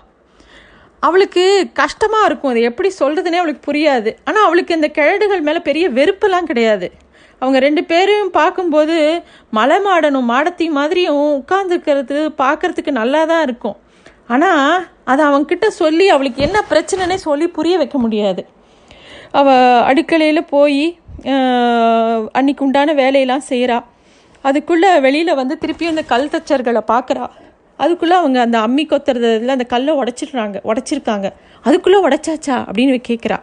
அவளுக்கு 1.07 1.42
கஷ்டமாக 1.81 2.29
இருக்கும் 2.29 2.53
அது 2.53 2.61
எப்படி 2.68 2.90
சொல்கிறதுனே 3.01 3.40
அவளுக்கு 3.40 3.62
புரியாது. 3.68 4.11
ஆனால் 4.29 4.44
அவளுக்கு 4.49 4.77
இந்த 4.79 4.88
கிழடுகள் 4.99 5.42
மேலே 5.49 5.61
பெரிய 5.66 5.87
வெறுப்பெல்லாம் 5.99 6.49
கிடையாது. 6.51 6.87
அவங்க 7.42 7.59
ரெண்டு 7.64 7.83
பேரும் 7.90 8.31
பார்க்கும்போது 8.38 8.97
மலை 9.59 9.79
மாடனும் 9.87 10.31
மாடத்தி 10.33 10.66
மாதிரியும் 10.79 11.20
உட்காந்துருக்கிறது 11.40 12.18
பார்க்கறதுக்கு 12.42 12.92
நல்லா 13.01 13.20
தான் 13.33 13.44
இருக்கும். 13.47 13.77
ஆனால் 14.35 14.87
அதை 15.12 15.23
அவங்கக்கிட்ட 15.29 15.68
சொல்லி 15.83 16.07
அவளுக்கு 16.14 16.40
என்ன 16.47 16.59
பிரச்சனைனே 16.70 17.16
சொல்லி 17.29 17.49
புரிய 17.59 17.77
வைக்க 17.81 17.99
முடியாது. 18.05 18.44
அவள் 19.40 19.83
அடுக்கலையில் 19.90 20.51
போய் 20.55 20.85
அன்னைக்கு 22.33 22.65
உண்டான 22.65 22.95
வேலையெல்லாம் 22.95 23.49
செய்கிறா 23.49 23.85
அதுக்குள்ளே 24.43 25.01
வெளியில் 25.01 25.35
வந்து 25.35 25.59
திருப்பியும் 25.61 25.89
அந்த 25.89 26.03
கல் 26.03 26.31
தச்சர்களை 26.31 26.81
பார்க்குறா 26.89 27.31
அதுக்குள்ளே 27.77 28.17
அவங்க 28.17 28.41
அந்த 28.41 28.59
அம்மி 28.59 28.87
கொத்துறதுல 28.87 29.47
அந்த 29.47 29.65
கல்லை 29.65 29.95
உடைச்சிடுறாங்க 29.95 30.57
உடைச்சிருக்காங்க. 30.65 31.33
அதுக்குள்ளே 31.63 32.09
உடைச்சாச்சா 32.09 32.65
அப்படின்னு 32.67 33.01
கேட்குறா 33.09 33.43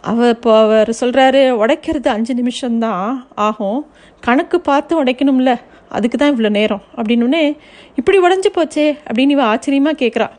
அவ 0.00 0.28
இப்போ 0.28 0.58
அவர் 0.58 0.90
சொல்கிறாரு 1.00 1.50
உடைக்கிறது 1.50 2.08
அஞ்சு 2.08 2.34
நிமிஷம்தான் 2.34 3.26
ஆகும். 3.34 3.86
கணக்கு 4.20 4.60
பார்த்து 4.60 5.04
உடைக்கணும்ல 5.04 5.56
அதுக்கு 5.88 6.18
தான் 6.18 6.34
இவ்வளோ 6.34 6.48
நேரம் 6.48 6.82
அப்படின்னே 6.96 7.56
இப்படி 7.96 8.18
உடஞ்சி 8.18 8.50
போச்சே 8.54 8.96
அப்படின்னு 9.08 9.30
இவ 9.30 9.42
ஆச்சரியமாக 9.42 10.04
கேட்குறா 10.04 10.30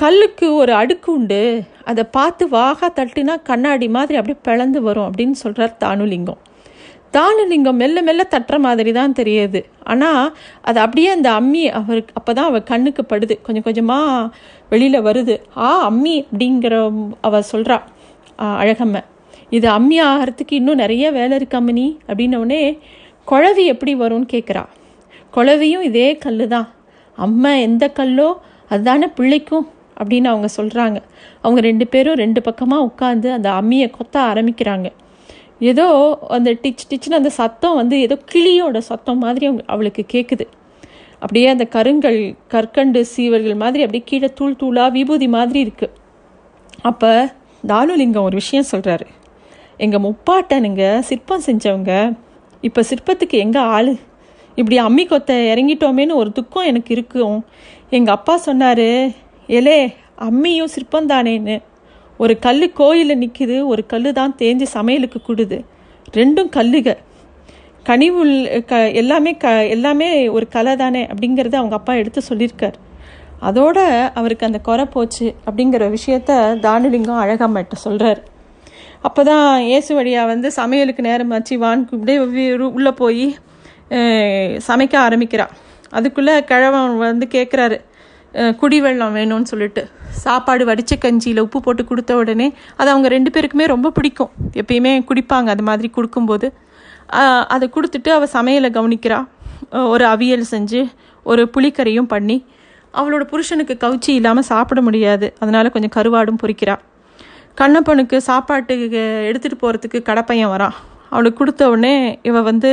கல்லுக்கு 0.00 0.46
ஒரு 0.60 0.72
அடுக்கு 0.78 1.08
உண்டு. 1.16 1.42
அதை 1.90 2.02
பார்த்து 2.16 2.44
வாகா 2.54 2.86
தட்டுனா 2.96 3.34
கண்ணாடி 3.48 3.86
மாதிரி 3.96 4.16
அப்படியே 4.18 4.38
பிளந்து 4.46 4.80
வரும் 4.86 5.06
அப்படின்னு 5.08 5.36
சொல்கிறார் 5.42 5.74
தானுலிங்கம். 5.82 6.40
தானுலிங்கம் 7.16 7.78
மெல்ல 7.82 8.02
மெல்ல 8.06 8.22
தட்டுற 8.34 8.56
மாதிரி 8.66 8.90
தான் 8.98 9.16
தெரியுது. 9.18 9.60
ஆனால் 9.92 10.22
அது 10.68 10.78
அப்படியே 10.84 11.08
அந்த 11.16 11.28
அம்மி 11.40 11.62
அவருக்கு 11.80 12.14
அப்போ 12.18 12.32
தான் 12.38 12.48
அவள் 12.50 12.68
கண்ணுக்கு 12.70 13.02
படுது. 13.12 13.34
கொஞ்சம் 13.46 13.66
கொஞ்சமாக 13.68 14.30
வெளியில் 14.72 15.04
வருது. 15.08 15.36
ஆ 15.66 15.68
அம்மி 15.90 16.14
அப்படிங்கிற 16.30 16.76
அவ 17.28 17.42
சொல்கிறா 17.52 17.78
அழகம்ம 18.62 19.02
இது 19.56 19.66
அம்மி 19.78 19.98
ஆகிறதுக்கு 20.10 20.54
இன்னும் 20.60 20.82
நிறைய 20.82 21.04
வேலை 21.18 21.36
இருக்கு 21.40 21.58
அம்மனி 21.60 21.86
அப்படின்னோடனே 22.08 22.62
குழவி 23.28 23.64
எப்படி 23.74 23.92
வரும்னு 24.02 24.28
கேட்குறா 24.34 24.64
குழவியும் 25.34 25.84
இதே 25.90 26.08
கல் 26.24 26.44
தான் 26.54 26.68
அம்மா 27.18 27.52
எந்த 27.66 27.84
கல்லோ 27.98 28.28
அதுதானே 28.70 29.06
பிள்ளைக்கும். 29.18 29.66
அப்படின்னு 30.00 30.28
அவங்க 30.32 30.48
சொல்கிறாங்க 30.56 30.98
அவங்க 31.42 31.60
ரெண்டு 31.68 31.86
பேரும் 31.92 32.18
ரெண்டு 32.24 32.40
பக்கமாக 32.48 32.86
உட்காந்து 32.88 33.28
அந்த 33.36 33.48
அம்மியை 33.60 33.88
கொத்த 33.98 34.16
ஆரம்பிக்கிறாங்க. 34.30 34.88
ஏதோ 35.70 35.86
அந்த 36.36 36.50
டிச் 36.62 36.86
டிச்சுன்னு 36.90 37.20
அந்த 37.20 37.32
சத்தம் 37.40 37.78
வந்து 37.80 37.96
ஏதோ 38.06 38.16
கிளியோட 38.32 38.78
சத்தம் 38.90 39.22
மாதிரி 39.24 39.46
அவங்க 39.50 39.64
அவளுக்கு 39.66 40.04
கேட்குது 40.14 40.46
அப்படியே 41.22 41.48
அந்த 41.54 41.64
கருங்கல் 41.74 42.20
கற்கண்டு 42.52 43.00
சீவர்கள் 43.14 43.60
மாதிரி 43.64 43.84
அப்படியே 43.84 44.04
கீழே 44.10 44.28
தூள் 44.38 44.60
தூளாக 44.62 44.94
விபூதி 44.96 45.28
மாதிரி 45.36 45.60
இருக்குது 45.66 45.94
அப்போ 46.90 47.10
தானுலிங்கம் 47.70 48.26
ஒரு 48.28 48.36
விஷயம் 48.42 48.70
சொல்கிறாரு 48.70 49.06
எங்கள் 49.84 50.02
முப்பாட்டனுங்க 50.06 50.84
சிற்பம் 51.08 51.44
செஞ்சவங்க. 51.46 51.92
இப்போ 52.68 52.80
சிற்பத்துக்கு 52.88 53.36
எங்கே 53.44 53.62
ஆள்? 53.76 53.92
இப்படி 54.58 54.76
அம்மி 54.78 55.04
கொத்த 55.10 55.32
இறங்கிட்டோமேன்னு 55.52 56.18
ஒரு 56.22 56.30
துக்கம் 56.38 56.68
எனக்கு 56.70 56.90
இருக்கும். 56.96 57.38
எங்கள் 57.96 58.14
அப்பா 58.16 58.34
சொன்னார் 58.48 58.88
ஏலே 59.58 59.78
அம்மியும் 60.28 60.72
சிற்பந்தானேன்னு. 60.74 61.56
ஒரு 62.20 62.34
கல் 62.46 62.64
கோயிலில் 62.80 63.20
நிற்கிது 63.22 63.56
ஒரு 63.72 63.82
கல் 63.92 64.08
தான் 64.20 64.34
தேஞ்சு 64.40 64.66
சமையலுக்கு 64.76 65.18
கூடுது. 65.28 65.58
ரெண்டும் 66.18 66.50
கல்லுக. 66.56 66.88
கனிவுள் 67.88 68.34
க 68.70 68.74
எல்லாமே 69.00 69.32
க 69.44 69.46
எல்லாமே 69.76 70.08
ஒரு 70.36 70.46
கலை 70.56 70.74
தானே 70.82 71.02
அப்படிங்கிறத 71.12 71.56
அவங்க 71.60 71.76
அப்பா 71.78 71.94
எடுத்து 72.00 72.20
சொல்லியிருக்கார். 72.30 72.76
அதோட 73.48 73.78
அவருக்கு 74.18 74.48
அந்த 74.48 74.58
குறை 74.68 74.84
போச்சு 74.94 75.26
அப்படிங்கிற 75.46 75.84
விஷயத்த 75.96 76.32
தானுலிங்கம் 76.66 77.22
அழகம்மாட்ட 77.22 77.76
சொல்கிறார் 77.86 78.20
அப்போ 79.06 79.20
தான் 79.30 79.46
இயேசு 79.70 79.92
வழியா 79.98 80.22
வந்து 80.32 80.48
சமையலுக்கு 80.58 81.02
நேரமாச்சு 81.08 81.54
வான் 81.62 81.80
இப்படியே 81.94 82.18
உள்ளே 82.76 82.92
போய் 83.00 83.24
சமைக்க 84.68 84.94
ஆரம்பிக்கிறான் 85.06 85.54
அதுக்குள்ளே 85.98 86.34
கிழவன் 86.50 86.94
வந்து 87.06 87.26
கேட்குறாரு 87.34 87.78
குடிவெள்ளம் 88.60 89.16
வேணும்னு 89.18 89.50
சொல்லிட்டு. 89.52 89.82
சாப்பாடு 90.24 90.64
வடித்த 90.68 90.96
கஞ்சியில் 91.04 91.40
உப்பு 91.44 91.58
போட்டு 91.64 91.82
கொடுத்த 91.90 92.12
உடனே 92.20 92.46
அது 92.78 92.88
அவங்க 92.92 93.08
ரெண்டு 93.14 93.30
பேருக்குமே 93.34 93.66
ரொம்ப 93.74 93.90
பிடிக்கும். 93.96 94.30
எப்பயுமே 94.60 94.92
குடிப்பாங்க 95.10 95.48
அது 95.54 95.64
மாதிரி 95.68 95.88
கொடுக்கும்போது. 95.96 96.48
அதை 97.54 97.66
கொடுத்துட்டு 97.76 98.10
அவள் 98.16 98.34
சமையலை 98.36 98.70
கவனிக்கிறா. 98.78 99.18
ஒரு 99.94 100.04
அவியல் 100.14 100.46
செஞ்சு 100.54 100.80
ஒரு 101.26 101.42
புளிக்கறியும் 101.54 102.10
பண்ணி. 102.14 102.38
அவளோட 103.00 103.24
புருஷனுக்கு 103.32 103.74
கவுச்சி 103.84 104.10
இல்லாமல் 104.20 104.48
சாப்பிட 104.52 104.80
முடியாது. 104.86 105.26
அதனால் 105.42 105.74
கொஞ்சம் 105.74 105.94
கருவாடும் 105.98 106.40
பொறிக்கிறாள் 106.42 106.82
கண்ணப்பனுக்கு 107.60 108.16
சாப்பாட்டுக்கு 108.28 109.00
எடுத்துகிட்டு 109.28 109.62
போகிறதுக்கு 109.62 109.98
கடப்பையன் 110.08 110.52
வரான் 110.52 110.76
அவளுக்கு 111.14 111.38
கொடுத்த 111.38 111.62
உடனே 111.72 111.94
இவள் 112.28 112.46
வந்து 112.50 112.70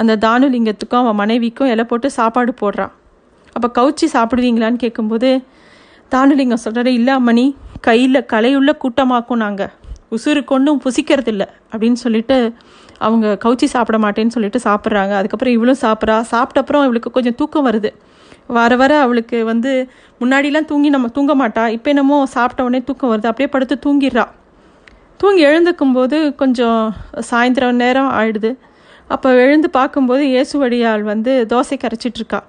அந்த 0.00 0.12
தானுலிங்கத்துக்கும் 0.24 1.02
அவன் 1.02 1.18
மனைவிக்கும் 1.20 1.70
இலை 1.74 1.84
போட்டு 1.84 2.08
சாப்பாடு 2.18 2.52
போடுறான் 2.60 2.92
அப்போ 3.60 3.68
கவுச்சி 3.78 4.06
சாப்பிடுவீங்களான்னு 4.12 4.78
கேட்கும்போது 4.82 5.30
தானுலிங்கம் 6.12 6.62
சொல்கிறாரு 6.64 6.90
இல்லை 6.98 7.12
அம்மணி 7.14 7.44
கையில் 7.80 8.26
கலையுள்ள 8.32 8.70
கூட்டமாக்கும் 8.82 9.40
நாங்கள் 9.42 9.72
உசுறு 10.16 10.40
கொண்டும் 10.44 10.80
புசிக்கிறது 10.84 11.26
இல்லை 11.26 11.46
அப்படின்னு 11.72 11.98
சொல்லிட்டு 12.04 12.36
அவங்க 12.98 13.26
கவுச்சி 13.44 13.66
சாப்பிட 13.74 13.98
மாட்டேன்னு 13.98 14.34
சொல்லிட்டு 14.36 14.60
சாப்பிட்றாங்க. 14.64 15.12
அதுக்கப்புறம் 15.18 15.54
இவளும் 15.56 15.80
சாப்பிட்றா. 15.82 16.16
சாப்பிட்டப்புறம் 16.32 16.84
இவளுக்கு 16.86 17.10
கொஞ்சம் 17.10 17.34
தூக்கம் 17.34 17.66
வருது. 17.68 17.90
வர 18.46 18.76
வர 18.76 18.92
அவளுக்கு 19.00 19.44
வந்து 19.44 19.72
முன்னாடிலாம் 20.20 20.68
தூங்கி 20.70 20.88
நம்ம 20.88 21.08
தூங்க 21.08 21.34
மாட்டா. 21.42 21.64
இப்போ 21.76 21.90
என்னமோ 21.90 22.26
சாப்பிட்ட 22.26 22.66
உடனே 22.68 22.80
தூக்கம் 22.84 23.12
வருது. 23.12 23.30
அப்படியே 23.32 23.50
படுத்து 23.54 23.76
தூங்கிடுறா. 23.86 24.26
தூங்கி 25.16 25.44
எழுந்துக்கும் 25.46 25.92
போது 25.92 26.34
கொஞ்சம் 26.34 26.80
சாயந்தரம் 27.30 27.80
நேரம் 27.84 28.12
ஆயிடுது. 28.20 28.52
அப்போ 29.08 29.28
எழுந்து 29.44 29.70
பார்க்கும்போது 29.70 30.24
இயேசுவடியாள் 30.24 31.04
வந்து 31.12 31.32
தோசை 31.52 31.76
கரைச்சிட்ருக்கா 31.84 32.40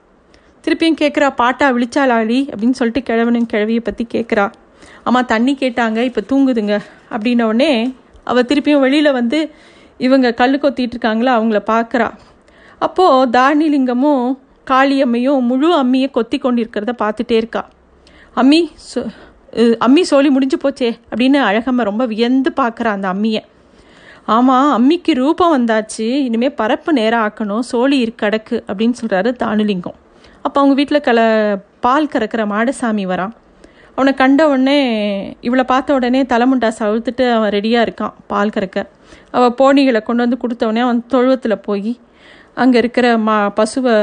திருப்பியும் 0.64 1.00
கேட்குறா 1.02 1.28
பாட்டா 1.42 1.68
விழிச்சாளாளி 1.76 2.40
அப்படின்னு 2.52 2.78
சொல்லிட்டு 2.80 3.02
கிழவனும் 3.10 3.50
கிழவியை 3.54 3.82
பற்றி 3.84 4.04
கேட்குறா 4.16 4.46
அம்மா 5.08 5.22
தண்ணி 5.34 5.54
கேட்டாங்க 5.62 6.00
இப்போ 6.10 6.22
தூங்குதுங்க 6.32 6.76
அப்படின்னோடனே 7.14 7.72
அவள் 8.24 8.48
திருப்பியும் 8.50 8.84
வெளியில் 8.86 9.18
வந்து 9.20 9.40
இவங்க 10.00 10.28
கல் 10.42 10.62
கொத்திட்டு 10.64 10.96
இருக்காங்களா 10.96 11.32
அவங்கள 11.38 11.60
பார்க்குறா 11.74 12.08
அப்போது 12.86 13.30
தானிலிங்கமும் 13.38 14.26
காளியம்மையும் 14.68 15.48
முழு 15.50 15.70
அம்மியை 15.82 16.10
கொத்தி 16.18 16.38
கொண்டிருக்கிறத 16.38 16.92
பார்த்துட்டே 17.02 17.36
இருக்கா. 17.42 17.62
அம்மி 18.42 18.60
சொ 18.90 19.00
அம்மி 19.86 20.02
சோழி 20.10 20.30
முடிஞ்சு 20.36 20.58
போச்சே 20.64 20.90
அப்படின்னு 21.10 21.40
அழகம்மா 21.48 21.84
ரொம்ப 21.90 22.04
வியந்து 22.14 22.52
பார்க்குறா 22.62 22.92
அந்த 22.98 23.08
அம்மியை. 23.14 23.42
ஆமாம் 24.36 24.70
அம்மிக்கு 24.78 25.14
ரூபம் 25.22 25.56
வந்தாச்சு 25.58 26.08
இனிமேல் 26.28 26.58
பரப்பு 26.62 26.92
நேரம் 27.00 27.24
ஆக்கணும் 27.28 27.66
சோழி 27.72 27.98
இருக்கடக்கு 28.06 28.58
அப்படின்னு 28.70 29.00
சொல்கிறாரு 29.02 29.32
தானுலிங்கம். 29.44 29.98
அப்போ 30.46 30.58
அவங்க 30.62 30.76
வீட்டில் 30.80 31.06
கல 31.08 31.20
பால் 31.86 32.12
கறக்கிற 32.14 32.44
மாடசாமி 32.54 33.06
வரான் 33.12 33.34
அவனை 33.96 34.12
கண்ட 34.22 34.42
உடனே 34.52 34.78
இவளை 35.48 35.64
பார்த்த 35.72 35.98
உடனே 35.98 36.20
தலைமுண்டா 36.32 36.70
சவுத்துட்டு 36.80 37.26
அவன் 37.38 37.52
ரெடியாக 37.56 37.86
இருக்கான் 37.86 38.14
பால் 38.32 38.54
கறக்க. 38.56 38.80
அவள் 39.36 39.56
போனிகளை 39.60 40.02
கொண்டு 40.04 40.24
வந்து 40.24 40.40
கொடுத்தவொடனே 40.44 40.82
அவன் 40.86 41.02
தொழுவத்தில் 41.14 41.64
போய் 41.68 41.92
அங்கே 42.62 42.78
இருக்கிற 42.84 43.08
மா 43.28 43.36
பசுவை 43.58 43.96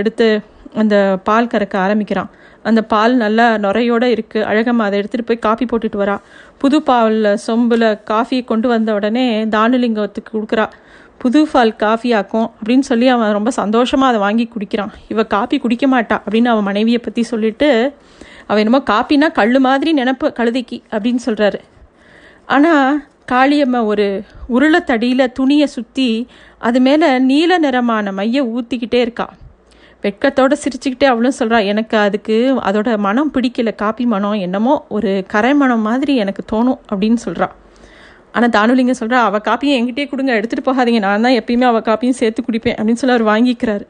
எடுத்து 0.00 0.26
அந்த 0.80 0.96
பால் 1.28 1.50
கறக்க 1.52 1.74
ஆரம்பிக்கிறான். 1.84 2.30
அந்த 2.68 2.80
பால் 2.92 3.14
நல்லா 3.24 3.46
நுரையோடு 3.64 4.08
இருக்குது 4.16 4.46
அழகம்மா 4.50 4.86
அதை 4.88 4.96
எடுத்துகிட்டு 5.00 5.30
போய் 5.30 5.44
காப்பி 5.46 5.66
போட்டுட்டு 5.70 6.00
வரா. 6.02 6.16
புது 6.62 6.78
பாலில் 6.88 7.30
சொம்பில் 7.46 7.88
காஃபியை 8.10 8.44
கொண்டு 8.52 8.68
வந்த 8.74 8.92
உடனே 8.98 9.26
தானுலிங்கத்துக்கு 9.56 10.32
கொடுக்குறா. 10.36 10.66
புது 11.18 11.40
பால் 11.52 11.76
காஃபி 11.76 12.12
ஆக்கும் 12.12 12.50
அப்படின்னு 12.58 12.84
சொல்லி 12.90 13.08
அவன் 13.08 13.32
ரொம்ப 13.32 13.50
சந்தோஷமாக 13.50 14.10
அதை 14.10 14.20
வாங்கி 14.20 14.44
குடிக்கிறான். 14.48 14.92
இவள் 15.08 15.26
காப்பி 15.26 15.56
குடிக்க 15.58 15.86
மாட்டா 15.86 16.16
அப்படின்னு 16.24 16.44
அவன் 16.44 16.62
மனைவியை 16.62 17.00
பற்றி 17.00 17.22
சொல்லிட்டு 17.22 17.68
அவன் 18.46 18.62
என்னமோ 18.64 18.82
காப்பினா 18.90 19.28
கல் 19.32 19.58
மாதிரி 19.58 19.90
நினப்பு 20.02 20.26
கழுதைக்கு 20.38 20.76
அப்படின்னு 20.90 21.22
சொல்கிறாரு 21.26 21.58
ஆனால் 22.46 23.04
காளியம்மா 23.32 23.80
ஒரு 23.84 24.06
உருளைத்தடியில் 24.48 25.32
துணியை 25.32 25.66
சுற்றி 25.66 26.08
அது 26.58 26.80
மேலே 26.80 27.18
நீல 27.18 27.58
நிறமான 27.58 28.12
மைய 28.12 28.44
ஊற்றிக்கிட்டே 28.44 29.00
இருக்கா. 29.06 29.26
வெட்கத்தோடு 30.02 30.56
சிரிச்சுக்கிட்டே 30.62 31.04
அவளும் 31.04 31.38
சொல்கிறா 31.38 31.58
எனக்கு 31.64 31.96
அதுக்கு 31.98 32.36
அதோட 32.64 32.98
மனம் 32.98 33.32
பிடிக்கல 33.34 33.74
காப்பி 33.74 34.06
மனம் 34.06 34.40
என்னமோ 34.46 34.74
ஒரு 34.88 35.24
கரை 35.28 35.54
மனம் 35.54 35.80
மாதிரி 35.80 36.16
எனக்கு 36.16 36.44
தோணும் 36.52 36.80
அப்படின்னு 36.92 37.20
சொல்கிறான் 37.26 37.54
ஆனால் 38.38 38.54
தானுலிங்க 38.56 38.94
சொல்கிறா 39.00 39.18
அவள் 39.28 39.46
காப்பியும் 39.48 39.76
என்கிட்டே 39.78 40.08
கொடுங்க 40.08 40.32
எடுத்துகிட்டு 40.32 40.66
போகாதீங்க. 40.66 40.98
நான் 40.98 41.20
தான் 41.20 41.32
எப்பயுமே 41.32 41.64
அவள் 41.64 41.86
காப்பியும் 41.88 42.18
சேர்த்து 42.20 42.42
குடிப்பேன் 42.42 42.76
அப்படின்னு 42.78 43.00
சொல்லி 43.02 43.16
அவர் 43.16 43.28
வாங்கிக்கிறாரு. 43.30 43.84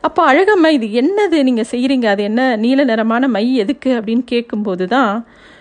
அப்போ 0.00 0.20
அழகம்மா 0.32 0.68
இது 0.68 0.86
என்னது 1.02 1.42
நீங்கள் 1.42 1.68
செய்கிறீங்க 1.70 2.06
அது 2.06 2.22
என்ன 2.22 2.56
நீல 2.56 2.84
நிறமான 2.84 3.28
மை 3.28 3.54
எதுக்கு? 3.54 3.90
அப்படின்னு 3.98 4.22
கேட்கும்போது 4.24 4.86
தான் 4.86 5.12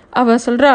அவள் 0.10 0.44
சொல்கிறா 0.46 0.74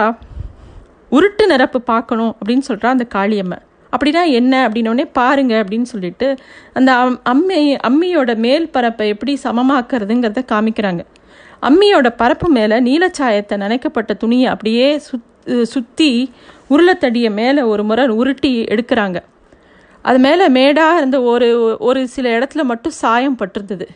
உருட்டு 1.12 1.46
நிரப்பு 1.46 1.80
பார்க்கணும் 1.80 2.37
அப்படின்னு 2.40 2.64
சொல்கிறா 2.68 2.87
அந்த 2.87 3.07
காளியம்மை 3.14 3.59
அப்படின்னா 3.92 4.22
என்ன? 4.30 4.68
அப்படின்னோடனே 4.68 5.09
பாருங்க 5.12 5.54
அப்படின்னு 5.62 5.83
சொல்லிட்டு 5.83 6.28
அந்த 6.72 6.92
அம்- 6.92 7.20
அம்மி 7.24 7.59
அம்மியோட 7.88 8.37
மேல் 8.37 8.68
பரப்பை 8.68 9.09
எப்படி 9.09 9.38
சமமாக்குறதுங்கிறத 9.44 10.42
காமிக்கிறாங்க. 10.52 11.02
அம்மியோட 11.62 12.09
பரப்பு 12.16 12.48
மேலே 12.48 12.80
நீலச்சாயத்தை 12.80 13.57
நனைக்கப்பட்ட 13.59 14.12
துணியை 14.16 14.46
அப்படியே 14.46 14.88
சுத் 14.98 15.30
சுற்றி 15.62 16.11
உருளைத்தடியை 16.70 17.31
மேலே 17.31 17.62
ஒரு 17.62 17.85
முறை 17.85 18.07
உருட்டி 18.07 18.64
எடுக்கிறாங்க. 18.64 19.18
அது 20.03 20.18
மேலே 20.18 20.48
மேடாக 20.48 20.96
இருந்த 20.96 21.22
ஒரு 21.22 21.77
ஒரு 21.81 22.09
சில 22.09 22.38
இடத்துல 22.38 22.62
மட்டும் 22.62 22.92
சாயம் 22.92 23.38
பட்டிருந்தது. 23.38 23.87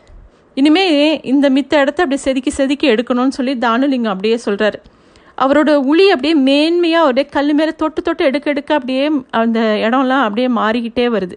இனிமே 0.53 0.85
இந்த 1.21 1.49
மித்த 1.49 1.81
இடத்த 1.81 2.03
அப்படியே 2.03 2.21
செதுக்கி 2.21 2.49
செதுக்கி 2.49 2.91
எடுக்கணும்னு 2.91 3.27
சொல்லி 3.27 3.53
தானுலிங்கம் 3.55 4.13
அப்படியே 4.13 4.39
சொல்கிறாரு 4.45 4.79
அவரோட 5.37 5.75
உளி 5.75 6.09
அப்படியே 6.09 6.35
மேன்மையாக 6.35 7.07
அப்படியே 7.09 7.25
கல் 7.25 7.53
மேலே 7.53 7.73
தொட்டு 7.77 8.01
தொட்டு 8.01 8.25
எடுக்க 8.25 8.49
எடுக்க 8.49 8.73
அப்படியே 8.73 9.11
அந்த 9.29 9.59
இடம்லாம் 9.59 10.25
அப்படியே 10.27 10.47
மாறிக்கிட்டே 10.47 11.05
வருது. 11.15 11.31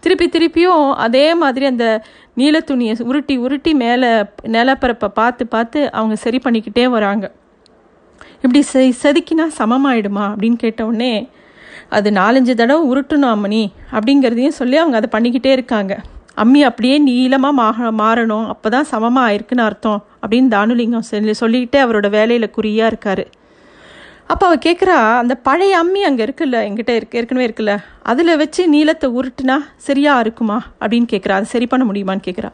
திருப்பி 0.00 0.28
திருப்பியும் 0.28 0.92
அதே 0.92 1.34
மாதிரி 1.34 1.66
அந்த 1.66 2.02
நீல 2.34 2.60
துணியை 2.60 2.96
உருட்டி 2.98 3.36
உருட்டி 3.36 3.74
மேலே 3.74 4.08
நிலப்பரப்பை 4.42 5.08
பார்த்து 5.08 5.46
பார்த்து 5.46 5.92
அவங்க 5.92 6.16
சரி 6.16 6.40
பண்ணிக்கிட்டே 6.44 6.88
வராங்க. 6.88 7.32
இப்படி 8.44 8.60
செ 8.70 8.80
செதுக்கினா 9.02 9.44
சமமாயிடுமா 9.58 10.24
அப்படின்னு 10.30 10.58
கேட்டவுடனே 10.62 11.12
அது 11.96 12.08
நாலஞ்சு 12.10 12.52
தடவை 12.54 12.82
உருட்டணும் 12.90 13.32
அம்மணி 13.34 13.60
அப்படிங்கிறதையும் 13.92 14.58
சொல்லி 14.58 14.76
அவங்க 14.76 14.96
அதை 15.00 15.08
பண்ணிக்கிட்டே 15.14 15.50
இருக்காங்க. 15.52 15.92
அம்மி 16.42 16.60
அப்படியே 16.68 16.96
நீளமாக 16.98 17.54
மாக 17.60 17.90
மாறணும். 18.00 18.46
அப்போ 18.52 18.68
தான் 18.68 18.88
சமமாக 18.92 19.28
ஆயிருக்குன்னு 19.28 19.64
அர்த்தம் 19.68 20.00
அப்படின்னு 20.22 20.48
தானுலிங்கம் 20.56 21.06
சொல்லி 21.10 21.34
சொல்லிக்கிட்டே 21.42 21.80
அவரோட 21.84 22.08
வேலையில் 22.16 22.54
குறியாக 22.58 22.90
இருக்கார். 22.92 23.24
அப்போ 24.32 24.44
அவள் 24.48 24.64
கேட்குறா 24.66 24.98
அந்த 25.22 25.34
பழைய 25.48 25.78
அம்மி 25.82 26.02
அங்கே 26.08 26.22
இருக்குல்ல 26.26 26.58
எங்கிட்ட 26.68 26.92
இருக்கு 26.98 27.18
ஏற்கனவே 27.20 27.46
இருக்குல்ல. 27.48 27.74
அதில் 28.02 28.38
வச்சு 28.42 28.62
நீளத்தை 28.74 29.10
உருட்டுனா 29.18 29.56
சரியாக 29.88 30.24
இருக்குமா? 30.26 30.58
அப்படின்னு 30.82 31.08
கேட்குறா 31.14 31.36
அதை 31.40 31.48
சரி 31.54 31.66
பண்ண 31.66 31.84
முடியுமான்னு 31.90 32.26
கேட்குறா 32.28 32.50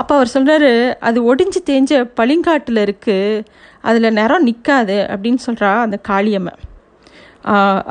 அப்போ 0.00 0.12
அவர் 0.18 0.34
சொல்கிறாரு 0.34 0.72
அது 1.08 1.18
ஒடிஞ்சு 1.30 1.60
தேஞ்ச 1.70 2.02
பளிங்காட்டில் 2.18 2.80
இருக்குது 2.86 3.44
அதில் 3.88 4.16
நிறம் 4.18 4.46
நிற்காது 4.48 4.98
அப்படின்னு 5.12 5.40
சொல்கிறா 5.46 5.70
அந்த 5.84 5.96
காளியம்மை 6.08 6.54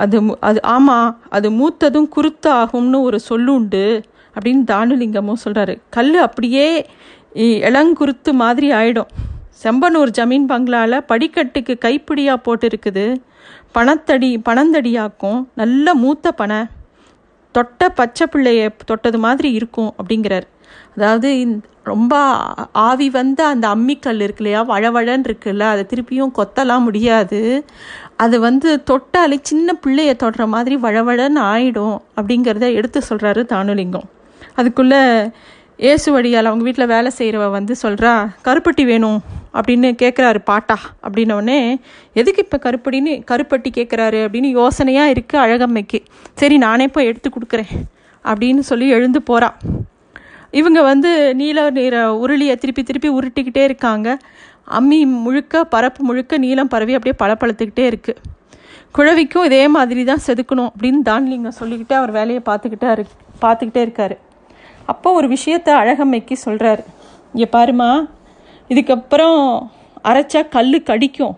அது 0.03 0.17
அது 0.49 0.59
ஆமாம் 0.75 1.11
அது 1.37 1.47
மூத்ததும் 1.59 2.09
குருத்தாகும்னு 2.15 2.99
ஒரு 3.07 3.19
சொல்லுண்டு 3.29 3.83
அப்படின்னு 4.35 4.63
தானுலிங்கமும் 4.71 5.41
சொல்கிறாரு 5.45 5.73
கல் 5.95 6.17
அப்படியே 6.27 6.67
இளங்குருத்து 7.69 8.31
மாதிரி 8.41 8.67
ஆயிடும். 8.79 9.09
செம்பனூர் 9.63 10.11
ஜமீன் 10.17 10.45
பங்களாவில் 10.51 11.05
படிக்கட்டுக்கு 11.11 11.73
கைப்பிடியாக 11.85 12.43
போட்டிருக்குது. 12.45 13.05
பணத்தடி 13.75 14.29
பணந்தடியாக்கும். 14.47 15.39
நல்ல 15.61 15.93
மூத்த 16.03 16.31
பனை 16.41 16.59
தொட்ட 17.55 17.89
பச்சை 17.99 18.25
பிள்ளைய 18.33 18.69
தொட்டது 18.89 19.19
மாதிரி 19.25 19.49
இருக்கும் 19.59 19.91
அப்படிங்கிறார். 19.97 20.47
அதாவது 20.95 21.29
ரொம்ப 21.83 22.15
ஆவி 22.87 23.07
வந்த 23.09 23.41
அந்த 23.47 23.65
அம்மிக்கல் 23.75 24.19
இருக்கு 24.25 24.43
இல்லையா 24.43 24.61
வழவழன்னு 24.71 25.27
இருக்குல்ல 25.27 25.63
அதை 25.73 25.83
திருப்பியும் 25.91 26.33
கொத்தலாம் 26.39 26.85
முடியாது. 26.87 27.39
அது 28.23 28.35
வந்து 28.39 28.69
தொட்டாலே 28.91 29.37
சின்ன 29.41 29.77
பிள்ளைய 29.83 30.13
தொடுற 30.23 30.45
மாதிரி 30.47 30.75
வழவழன்னு 30.85 31.41
ஆயிடும் 31.53 31.97
அப்படிங்கிறத 32.17 32.67
எடுத்து 32.79 33.01
சொல்கிறாரு 33.09 33.43
தானுலிங்கம். 33.53 34.07
அதுக்குள்ளே 34.55 35.01
ஏசுவடியால் 35.89 36.49
அவங்க 36.49 36.63
வீட்டில் 36.67 36.91
வேலை 36.93 37.11
செய்கிறவ 37.17 37.43
வந்து 37.51 37.73
சொல்கிறா 37.81 38.13
கருப்பட்டி 38.47 38.83
வேணும் 38.85 39.19
அப்படின்னு 39.53 39.89
கேட்குறாரு 40.01 40.39
பாட்டா 40.43 40.77
அப்படின்னோடனே 41.05 41.59
எதுக்கு 42.13 42.43
இப்போ 42.45 42.57
கருப்பட்டின்னு 42.65 43.13
கருப்பட்டி 43.31 43.69
கேட்குறாரு 43.77 44.19
அப்படின்னு 44.25 44.49
யோசனையாக 44.59 45.13
இருக்குது 45.13 45.43
அழகம்மைக்கு. 45.45 46.01
சரி 46.41 46.57
நானே 46.57 46.87
போய் 46.87 47.09
எடுத்து 47.11 47.29
கொடுக்குறேன் 47.29 47.71
அப்படின்னு 48.25 48.63
சொல்லி 48.71 48.87
எழுந்து 48.97 49.21
போகிறாள் 49.21 49.57
இவங்க 50.53 50.79
வந்து 50.91 51.11
நீல 51.39 51.69
நிற 51.77 51.95
உருளியை 52.23 52.55
திருப்பி 52.61 52.83
திருப்பி 52.83 53.09
உருட்டிக்கிட்டே 53.17 53.63
இருக்காங்க. 53.69 54.07
அம்மி 54.77 54.99
முழுக்க 55.25 55.63
பரப்பு 55.73 56.01
முழுக்க 56.09 56.37
நீளம் 56.45 56.71
பரவி 56.73 56.95
அப்படியே 56.97 57.15
பளபளத்துக்கிட்டே 57.21 57.85
இருக்குது 57.91 58.21
குழவிக்கும் 58.97 59.47
இதே 59.47 59.63
மாதிரி 59.75 60.01
தான் 60.09 60.23
செதுக்கணும் 60.27 60.69
அப்படின்னு 60.71 61.01
தான்லிங்க 61.09 61.49
சொல்லிக்கிட்டு 61.59 61.95
அவர் 61.99 62.11
வேலையை 62.17 62.41
பார்த்துக்கிட்டே 62.49 62.89
இரு 62.95 63.03
பார்த்துக்கிட்டே 63.43 63.81
இருக்காரு. 63.85 64.15
அப்போ 64.91 65.09
ஒரு 65.17 65.27
விஷயத்த 65.35 65.69
அழகம்மைக்கு 65.81 66.35
சொல்கிறாரு 66.45 66.83
இங்கே 67.33 67.47
பாருமா 67.55 67.89
இதுக்கப்புறம் 68.69 69.41
அரைச்சா 70.11 70.41
கல் 70.55 70.77
கடிக்கும். 70.89 71.35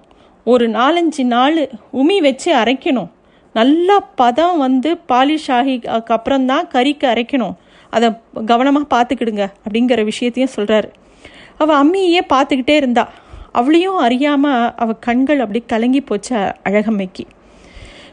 ஒரு 0.52 0.66
நாலஞ்சு 0.78 1.24
நாள் 1.34 1.58
உமி 2.02 2.18
வச்சு 2.28 2.50
அரைக்கணும். 2.62 3.10
நல்லா 3.56 3.98
பதம் 4.22 4.58
வந்து 4.66 4.90
பாலிஷ் 5.12 5.50
ஆகி 5.58 5.76
அப்புறம் 6.16 6.48
தான் 6.52 6.70
கறிக்கு 6.76 7.06
அரைக்கணும். 7.14 7.56
அதை 7.92 8.10
கவனமாக 8.46 8.86
பார்த்துக்கிடுங்க 8.96 9.48
அப்படிங்கிற 9.68 10.04
விஷயத்தையும் 10.04 10.54
சொல்கிறாரு 10.56 10.90
அவள் 11.58 11.78
அம்மியே 11.78 12.20
பார்த்துக்கிட்டே 12.34 12.76
இருந்தா. 12.76 13.10
அவளையும் 13.52 13.98
அறியாமல் 13.98 14.76
அவள் 14.76 15.00
கண்கள் 15.00 15.40
அப்படி 15.40 15.64
கலங்கி 15.68 16.00
போச்ச 16.00 16.54
அழகம்மைக்கு. 16.66 17.26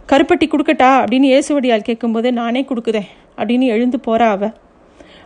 கருப்பட்டி 0.09 0.49
கொடுக்கட்டா 0.49 1.05
அப்படின்னு 1.05 1.27
இயேசுவடியால் 1.31 1.83
கேட்கும்போது 1.83 2.33
நானே 2.33 2.63
கொடுக்குதேன் 2.63 3.09
அப்படின்னு 3.37 3.61
எழுந்து 3.61 3.99
போறா 4.07 4.29
அவள் 4.29 4.53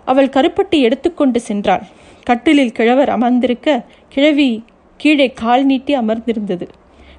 அவள் 0.05 0.29
கருப்பட்டி 0.29 0.81
எடுத்துக்கொண்டு 0.81 1.41
சென்றாள். 1.49 1.83
கட்டிலில் 2.23 2.73
கிழவர் 2.73 3.09
அமர்ந்திருக்க 3.09 3.85
கிழவி 4.09 4.65
கீழே 4.97 5.33
கால் 5.33 5.65
நீட்டி 5.65 5.97
அமர்ந்திருந்தது. 5.97 6.69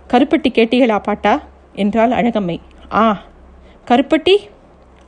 கருப்பட்டி 0.09 0.47
கேட்டீங்களா 0.53 0.99
பாட்டா? 0.99 1.41
என்றாள் 1.73 2.09
அழகம்மை. 2.09 2.59
ஆ. 2.93 3.21
கருப்பட்டி? 3.87 4.35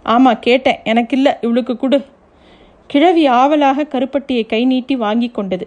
ஆமாம் 0.03 0.39
கேட்டேன். 0.39 0.79
எனக்கு 0.83 1.15
இல்லை. 1.15 1.33
இவளுக்கு 1.41 1.77
கொடு. 1.77 2.05
கிழவி 2.89 3.23
ஆவலாக 3.39 3.87
கருப்பட்டியை 3.93 4.43
கை 4.45 4.61
நீட்டி 4.71 4.95
வாங்கி 5.05 5.29
கொண்டது. 5.37 5.65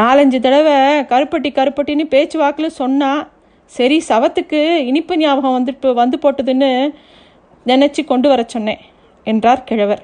நாலஞ்சு 0.00 0.38
தடவை 0.46 0.76
கருப்பட்டி 1.12 1.50
கருப்பட்டின்னு 1.58 2.04
பேச்சு 2.14 2.36
வாக்கில் 2.38 2.76
சொன்னா 2.80 3.10
சரி 3.72 3.96
சவத்துக்கு 4.08 4.60
இனிப்பு 4.90 5.14
ஞாபகம் 5.16 5.56
வந்துட்டு 5.56 5.88
வந்து 6.00 6.16
போட்டதுன்னு 6.22 6.70
நினச்சி 7.66 8.02
கொண்டு 8.04 8.28
வர 8.28 8.42
சொன்னேன் 8.46 8.82
என்றார் 9.26 9.64
கிழவர். 9.64 10.02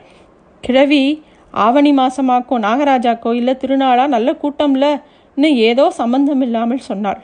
கிழவி 0.64 1.02
ஆவணி 1.54 1.92
மாசமாக்கும் 1.92 2.64
நாகராஜா 2.66 3.12
கோயிலில் 3.18 3.60
திருநாளா 3.62 4.04
நல்ல 4.06 4.30
கூட்டம்ல 4.42 4.86
இன்னும் 5.36 5.56
ஏதோ 5.68 5.84
சம்பந்தம் 6.00 6.42
இல்லாமல் 6.46 6.86
சொன்னாள். 6.88 7.22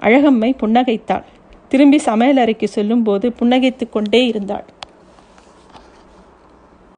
அழகம்மை 0.00 0.50
புன்னகைத்தாள். 0.62 1.26
திரும்பி 1.68 1.98
சமையல் 2.08 2.42
அறைக்கு 2.42 2.68
செல்லும்போது 2.68 3.26
புன்னகைத்து 3.38 3.84
கொண்டே 3.88 4.20
இருந்தாள். 4.26 4.66